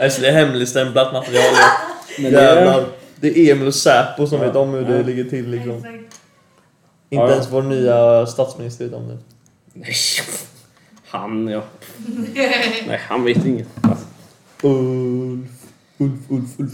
[0.01, 1.53] Alltså det är hemligstämplat material.
[2.19, 2.85] Men Jävlar.
[3.19, 4.45] Det är Emil och Säpo som Ja.
[4.47, 5.03] vet om hur det Ja.
[5.03, 5.71] ligger till liksom.
[5.77, 5.93] Exakt.
[7.09, 7.31] Inte Ja.
[7.31, 9.17] ens vår nya statsminister vet om det.
[9.73, 9.93] Nej.
[11.09, 11.63] Han ja.
[12.87, 13.67] Nej, han vet inget.
[13.81, 14.05] Alltså,
[14.63, 15.49] Ulf,
[15.97, 16.71] Ulf, Ulf, Ulf,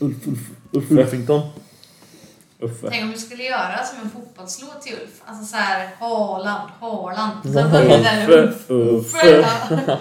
[0.00, 0.38] Ulf, Ulf,
[0.72, 1.40] Ulf, Ulfington.
[2.60, 2.88] Uffe.
[2.90, 5.22] Tänk om du skulle göra som en fotbollslåt till Ulf.
[5.24, 7.32] Alltså så här, Haaland, Haaland.
[7.42, 8.70] Sen börjar det där Ulf.
[8.70, 9.44] Uffe.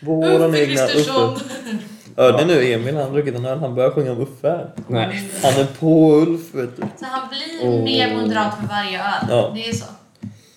[0.00, 1.34] Våran Uffe egna Kristersson.
[1.34, 1.78] Uffe.
[2.16, 4.70] Hörde nu Emil, han har druckit en öl, han börjar sjunga om Uffe här.
[4.86, 5.30] Nej.
[5.42, 6.82] Han är på Ulf vet du.
[6.82, 7.84] Så han blir Åh.
[7.84, 9.26] mer moderat för varje öl.
[9.28, 9.52] Ja.
[9.54, 9.84] Det är så.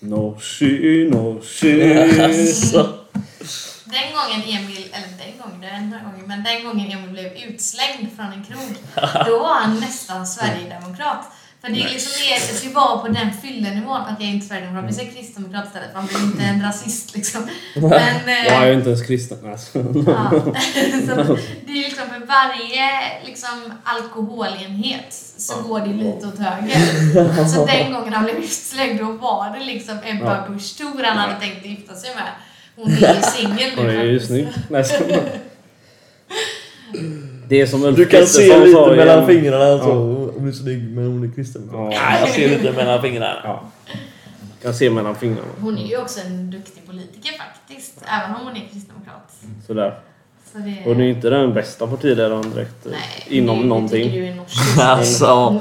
[0.00, 2.24] No she, no she.
[2.24, 2.88] Alltså.
[3.96, 8.08] Den gången Emil, eller den gången, den här gången, men den gången Emil blev utslängd
[8.16, 8.74] från en krog,
[9.26, 11.24] då var han nästan Sverigedemokrat.
[11.60, 14.90] För det är liksom det, det var på den fyllenivån, att jag är inte Sverigedemokrat,
[14.90, 17.42] vi säger kristdemokrat istället, han blev inte en rasist liksom.
[17.74, 17.90] Men,
[18.26, 19.50] Jag är eh, ju inte ens kristen.
[19.50, 19.78] Alltså.
[19.78, 20.30] ja.
[21.06, 21.36] så
[21.66, 22.88] det är liksom för varje
[23.24, 27.48] liksom, alkoholenhet så går det lite åt höger.
[27.48, 30.48] Så den gången han blev utslängd, då var det liksom Ebba.
[30.48, 32.32] Busch Thor han hade tänkt gifta sig med.
[32.76, 34.26] Hon är ju singel Hon nu är ju faktiskt.
[34.26, 34.48] snygg.
[34.70, 35.04] Nej, så-
[37.48, 39.88] Det är som Ulf Du kan se lite sa mellan fingrarna alltså.
[39.88, 39.94] Ja.
[40.38, 41.68] Hon är snygg men hon är kristen.
[41.72, 41.90] Ja.
[41.92, 43.40] Ja, jag ser lite mellan fingrarna.
[43.44, 43.70] Ja.
[44.62, 45.48] Kan se mellan fingrarna.
[45.60, 49.32] Hon är ju också en duktig politiker faktiskt, även om hon är kristdemokrat.
[49.66, 49.98] Sådär.
[50.52, 50.76] Så det...
[50.84, 52.86] Hon är ju inte den bästa partiledaren direkt.
[52.86, 54.12] eh, Nej, inom det, någonting.
[54.12, 54.78] Du är norsk.
[54.80, 55.60] Alltså.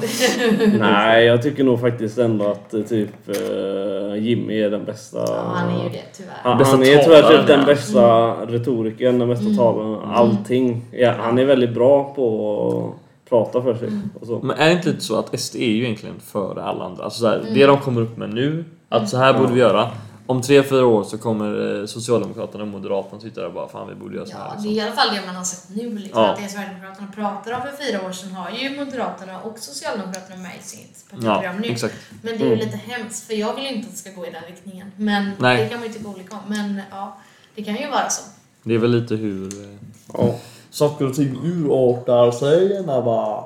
[0.79, 5.17] Nej, jag tycker nog faktiskt ändå att eh, typ eh, Jimmy är den bästa.
[5.27, 6.33] Ja, han är ju det tyvärr.
[6.43, 10.81] Han, Bästa han är tyvärr typ den bästa retorikern, den bästa talaren, allting.
[10.91, 13.89] Ja, han är väldigt bra på att prata för sig.
[14.21, 14.39] Och så.
[14.43, 17.03] Men är det inte lite så att SD är ju egentligen före alla andra?
[17.03, 19.87] Alltså så här, Det de kommer upp med nu, att så här borde vi göra.
[20.31, 23.87] Om tre, fyra år så kommer eh, Socialdemokraterna och Moderaterna sitta där och bara fan
[23.89, 24.45] vi borde göra så här.
[24.45, 24.71] Ja, det Liksom.
[24.71, 25.97] är i alla fall det man har sett nu.
[25.97, 26.29] Liksom, Ja.
[26.29, 30.51] Att det Sverigedemokraterna pratar om för fyra år sedan har ju Moderaterna och Socialdemokraterna med
[30.59, 31.67] i sitt Ja, partiprogram nu.
[31.67, 31.95] exakt.
[32.21, 34.31] Men det är ju lite hemskt, för jag vill inte att det ska gå i
[34.31, 34.91] den riktningen.
[34.95, 35.63] Men Nej.
[35.63, 36.41] det kan man ju tycka olika om.
[36.47, 37.17] Men ja,
[37.55, 38.23] det kan ju vara så.
[38.63, 39.75] Det är väl lite hur eh,
[40.13, 40.35] Ja.
[40.69, 43.43] saker och ting urartar sig när bara...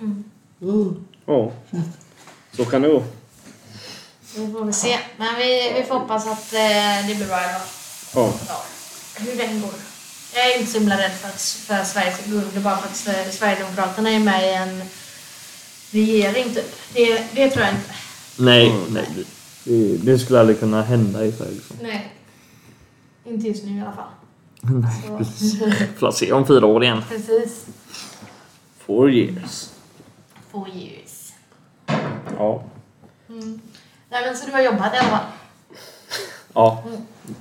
[0.00, 0.24] Mm.
[1.26, 1.50] ja.
[2.56, 3.02] Så kan det gå.
[4.36, 4.98] Vi får väl se.
[5.16, 7.68] Men vi, vi får hoppas att eh, det blir bra i alla fall.
[8.14, 8.32] Ja.
[8.48, 8.64] Ja,
[9.16, 9.70] hur den går.
[10.34, 12.88] Jag är inte så himla rädd för att för Sverige ska gå under bara för
[13.10, 14.82] att eh, Sverigedemokraterna är med i en
[15.90, 16.76] regering typ.
[16.94, 17.94] Det, det tror jag inte.
[18.38, 19.08] Nej, nej.
[19.64, 21.52] Det, det skulle aldrig kunna hända i Sverige.
[21.52, 21.76] Liksom.
[21.82, 22.12] Nej.
[23.24, 24.10] Inte just nu i alla fall.
[24.60, 25.60] Nej, precis.
[25.98, 27.02] Får se om fyra år igen.
[27.08, 27.64] precis.
[28.86, 29.68] Four years.
[30.52, 31.32] Four years.
[32.38, 32.64] Ja.
[33.28, 33.60] Mm.
[34.08, 35.24] Nej men så du har jobbat i alla fall?
[36.54, 36.82] Ja.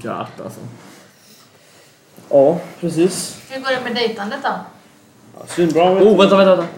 [0.01, 0.59] Gött alltså.
[2.29, 3.37] Ja, precis.
[3.49, 4.49] Hur går det med dejtandet då?
[5.39, 5.93] Ja, Svinbra.
[5.93, 6.71] vet Oh, vänta, vänta, vänta.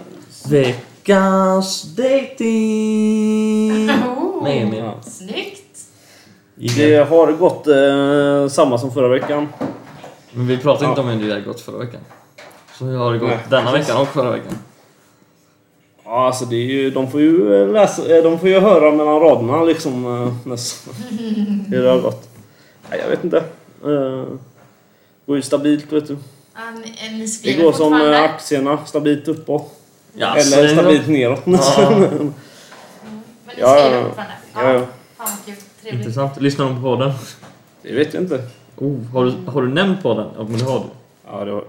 [0.48, 3.86] Veckans dating
[4.42, 4.78] med Emil.
[4.78, 4.94] Ja.
[5.02, 5.64] Snyggt!
[6.54, 9.48] Det har gått eh, samma som förra veckan.
[10.32, 10.88] Men vi pratade Ja.
[10.90, 12.00] inte om hur det hade gått förra veckan.
[12.78, 13.88] Så hur har det gått Nej, denna precis.
[13.88, 14.58] veckan och förra veckan?
[16.10, 18.90] Ja, alltså det är ju, de får ju eh, läsa, eh, de får ju höra
[18.92, 20.94] mellan raderna liksom eh, nästan.
[21.68, 22.28] hur det har gått.
[22.90, 23.44] Nej, jag vet inte.
[23.86, 24.24] Uh,
[25.26, 26.12] går ju stabilt vet du.
[26.12, 26.18] Eh,
[27.44, 29.80] Det går som eh, aktierna, stabilt uppåt.
[30.14, 31.40] Ja, så Eller det stabilt neråt.
[31.46, 34.34] Ja, Men ni Ja, skriver ja, fortfarande?
[34.54, 34.80] ja, ja.
[35.16, 35.28] Fan.
[35.82, 36.00] Trevligt.
[36.06, 36.40] intressant.
[36.40, 37.12] Lyssnar de på podden?
[37.82, 38.42] Det vet jag inte.
[38.76, 40.26] Oh, har, du, har du nämnt podden?
[40.38, 40.84] Ja, men det har du.
[41.26, 41.64] Ja, det var,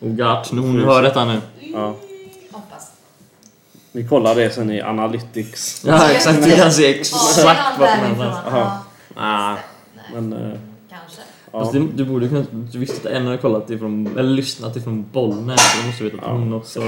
[0.00, 1.40] Oh gott, nu hon hör detta nu.
[1.60, 1.94] ja.
[3.92, 5.84] Vi kollar det sen i Analytics.
[5.86, 6.44] Ja, exakt.
[6.44, 8.26] Du kan se exakt vi någon vart den därifrån?
[8.26, 8.58] är.
[8.58, 8.78] Aha.
[9.16, 9.56] Ja,
[9.96, 10.32] Nej, nej, men...
[10.32, 10.58] eh,
[10.90, 11.20] kanske.
[11.52, 11.60] ja.
[11.60, 12.44] Fast du, du borde kunna...
[12.72, 14.06] Du visste att en hade kollat ifrån...
[14.18, 15.60] Eller lyssnat ifrån Bollnäs.
[15.72, 16.32] så Du måste veta att Ja.
[16.32, 16.80] hon också...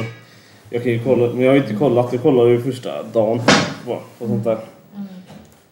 [0.70, 2.12] Jag kan ju kolla, men jag har inte kollat.
[2.12, 3.40] Jag kollade ju första dagen
[3.86, 4.58] på, på sånt där.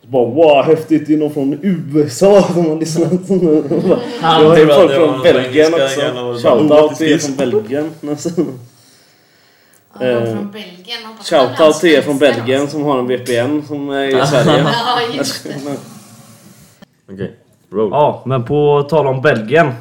[0.03, 1.07] Så bara wow, häftigt!
[1.07, 3.13] Det är någon från USA som har lyssnat.
[4.23, 6.01] Jag har ju folk från Belgien också.
[6.49, 7.91] Shoutout till er från Belgien.
[10.01, 11.01] Ja, de Eh, från Belgien.
[11.25, 12.73] Shoutout till er från Belgien också.
[12.77, 14.63] som har en VPN som är i Sverige.
[14.63, 15.55] Ja, just det.
[17.13, 17.37] Okej.
[17.73, 17.89] Roll.
[17.91, 19.73] Ja, men på tal om Belgien.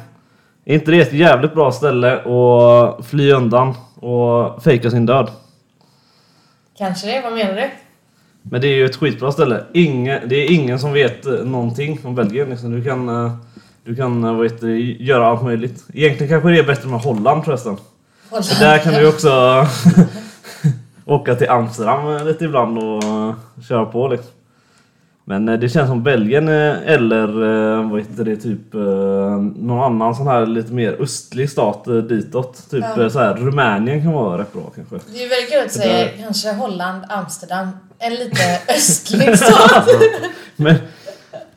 [0.64, 5.30] Är inte det ett jävligt bra ställe att fly undan och fejka sin död?
[6.78, 7.20] Kanske det.
[7.24, 7.70] Vad menar du?
[8.42, 9.64] Men det är ju ett skitbra ställe.
[9.74, 12.50] Ingen, det är ingen som vet eh, någonting om Belgien.
[12.50, 12.70] Liksom.
[12.70, 13.32] Du kan, eh,
[13.84, 15.84] du kan vad heter göra allt möjligt.
[15.94, 17.76] Egentligen kanske det är bättre med Holland förresten.
[18.30, 19.66] För där kan du också
[21.04, 23.34] åka till Amsterdam lite ibland och
[23.68, 24.30] köra på liksom.
[25.24, 27.28] Men eh, det känns som Belgien eh, eller
[27.78, 28.72] eh, vad heter det, typ
[29.56, 32.70] någon annan sån här lite mer östlig stat ditåt.
[32.70, 33.10] Typ Ja.
[33.10, 34.96] så här, Rumänien kan vara rätt bra kanske.
[35.12, 37.68] Det är ju väldigt kul att säga kanske Holland, Amsterdam,
[37.98, 39.88] en lite östlig stat.
[40.56, 40.74] Men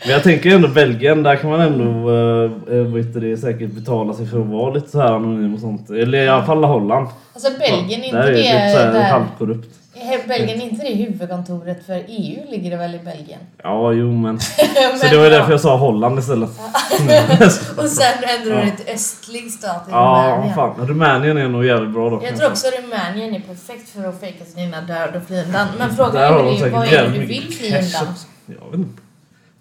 [0.04, 4.28] Men jag tänker ändå Belgien, där kan man ändå äh, äh, det, säkert betala sig
[4.28, 5.90] för att vara lite så här anonym och sånt.
[5.90, 7.08] Eller i alla fall Holland.
[7.34, 8.88] Alltså Belgien, inte Där är det det...
[8.88, 9.78] lite så halvkorrupt.
[9.94, 12.40] Är Belgien, inte det huvudkontoret för EU?
[12.50, 13.40] Ligger det väl i Belgien?
[13.64, 14.40] Ja, jo men.
[14.40, 14.66] Så
[15.02, 15.38] Men det var ju ja.
[15.38, 16.50] därför jag sa Holland istället.
[17.78, 20.56] Och sen ändrar du till östlig stat i Ja, Rumänien.
[20.56, 20.88] fan.
[20.88, 22.22] Rumänien är nog jävligt bra då.
[22.24, 25.68] Jag tror också Rumänien är perfekt för att fejka sin egna död och fly undan.
[25.80, 28.14] Men frågan är ju, vad är det du vill fly undan?
[28.46, 29.02] Jag vet inte.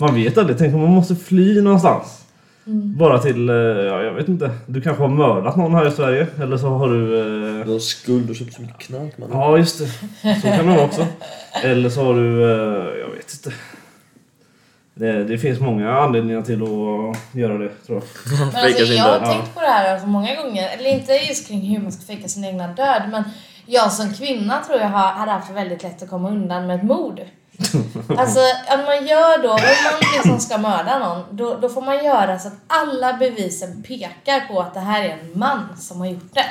[0.01, 0.59] Man vet aldrig.
[0.59, 2.16] Tänk om man måste fly någonstans.
[2.66, 2.96] Mm.
[2.98, 4.51] Bara till, eh, ja jag vet inte.
[4.66, 6.26] Du kanske har mördat någon här i Sverige.
[6.42, 7.18] Eller så har du...
[7.61, 9.28] eh, Du har skuld och köpt så mycket knark man.
[9.32, 9.86] Ja just det.
[10.40, 11.07] Så kan det vara också.
[11.64, 13.53] Eller så har du, eh, jag vet inte.
[14.94, 18.05] Det, det finns många anledningar till att göra det tror jag.
[18.53, 19.28] Men alltså, jag har död.
[19.28, 20.68] tänkt på det här alltså, många gånger.
[20.78, 23.03] Eller inte just kring hur man ska fejka sin egna död.
[23.11, 23.22] Men
[23.66, 26.82] jag som kvinna tror jag har, hade haft väldigt lätt att komma undan med ett
[26.82, 27.20] mord.
[28.18, 32.04] Alltså att man gör då, om man liksom ska mörda någon, då, då får man
[32.04, 36.06] göra så att alla bevisen pekar på att det här är en man som har
[36.06, 36.44] gjort det.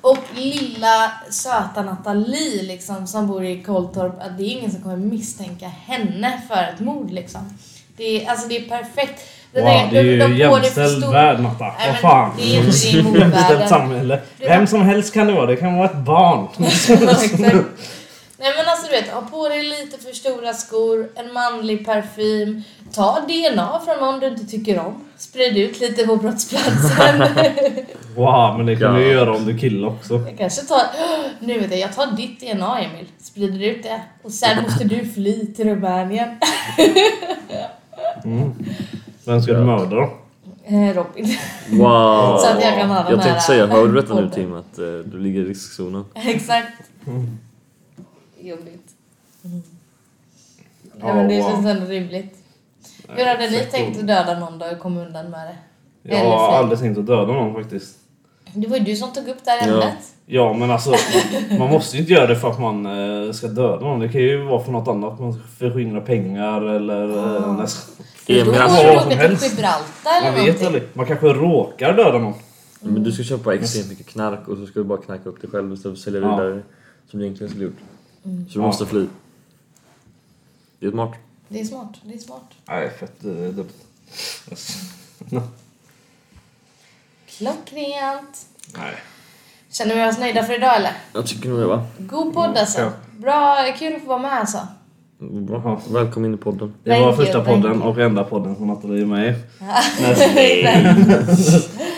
[0.00, 4.96] Och lilla söta Nathalie liksom, som bor i Kolltorp, att det är ingen som kommer
[4.96, 7.58] misstänka henne för ett mord liksom.
[7.96, 9.20] Det är, alltså det är perfekt.
[9.52, 10.74] Wow, där- det är ju de jämställd
[11.04, 11.64] förstå- värld Natta.
[11.64, 12.32] Nej, Vad fan.
[12.38, 14.20] Det är inte Jämställt samhälle.
[14.38, 15.46] Vem som helst kan det vara.
[15.46, 16.48] Det kan vara ett barn.
[18.38, 22.62] Nej men alltså vet, ha på dig lite för stora skor, en manlig parfym,
[22.94, 27.24] ta DNA från någon du inte tycker om, sprid ut lite på brottsplatsen.
[28.16, 29.12] Wow, men det kan du ju Ja.
[29.12, 30.14] göra om du är kille också.
[30.14, 30.82] jag kanske tar,
[31.40, 35.04] nu vet jag, jag tar ditt DNA Emil, sprider ut det och sen måste du
[35.08, 36.28] fly till Rumänien.
[39.24, 39.64] Vem ska du Ja.
[39.64, 40.10] mörda då?
[40.64, 41.36] Eh, Robin.
[41.70, 42.38] Wow!
[42.40, 44.30] Så att jag kan ha den jag tänkte säga, hör du detta nu.
[44.30, 44.54] Tim?
[44.54, 46.04] Att eh, du ligger i riskzonen.
[46.14, 46.68] Exakt.
[47.06, 47.38] Mm.
[48.48, 48.88] Jobbigt.
[49.42, 52.36] Nej men det Ja, känns ändå rimligt.
[53.08, 55.56] Hur hade ni tänkt att döda någon då och komma undan med det?
[56.10, 56.56] Jag Eller har fly.
[56.56, 57.96] aldrig tänkt att döda någon faktiskt.
[58.54, 59.72] Det var ju du som tog upp det här Ja.
[59.74, 59.98] ämnet.
[60.26, 60.94] Ja men alltså,
[61.58, 62.86] man måste ju inte göra det för att man
[63.26, 64.00] eh, ska döda någon.
[64.00, 65.20] Det kan ju vara för något annat.
[65.20, 67.94] Man ska förskingra pengar eller eh, nästan.
[68.26, 69.50] Emil, Då kan alltså, vad som helst.
[69.50, 70.66] Gibraltar eller Man vet någonting.
[70.66, 70.82] aldrig.
[70.92, 72.34] Man kanske råkar döda någon.
[72.80, 75.50] men du ska köpa extremt mycket knark och så ska du bara knacka upp dig
[75.50, 76.36] själv istället för att sälja Ja.
[76.36, 76.62] vidare.
[77.10, 77.76] Som du egentligen skulle gjort.
[78.24, 78.46] Mm.
[78.48, 78.66] Så du Ja.
[78.66, 79.06] måste fly.
[80.80, 81.12] Det är smart.
[81.48, 82.50] Det är smart, det är smart.
[82.68, 83.68] Nej, fett eh, dumt.
[87.26, 88.46] Klockrent.
[88.76, 88.94] Nej.
[89.70, 90.92] Känner vi oss nöjda för idag eller?
[91.12, 91.86] Jag tycker nog det va?
[91.98, 92.80] God podd alltså.
[92.80, 92.90] Ja.
[93.18, 94.58] Bra, kul att få vara med alltså.
[95.18, 95.80] Bra.
[95.90, 96.74] Välkommen in i podden.
[96.84, 97.88] Det var Thank you, första thank podden you.
[97.88, 99.34] och enda podden som Nathalie är med i.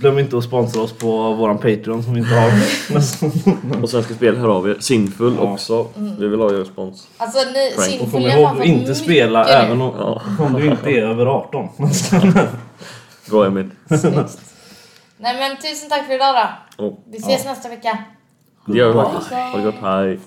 [0.00, 2.52] Glöm inte att sponsra oss på våran Patreon som vi inte har.
[3.82, 5.52] Och Svenska Spel, här har vi Sinfull Ja.
[5.52, 5.86] också.
[6.18, 7.08] Vi vill ha er spons.
[7.16, 7.88] Alltså ni, Frank.
[7.90, 9.50] Sinfull, Och kom ihåg att inte spela nu.
[9.50, 10.22] även om, Ja.
[10.44, 11.68] om du inte är över 18.
[13.30, 13.70] Bra Emil.
[13.88, 14.40] Snyggt.
[15.20, 16.98] Nej men tusen tack för idag då.
[17.10, 17.98] Vi ses nästa vecka.
[18.66, 19.30] det gör vi faktiskt.
[19.30, 20.18] Ha det gott, hej.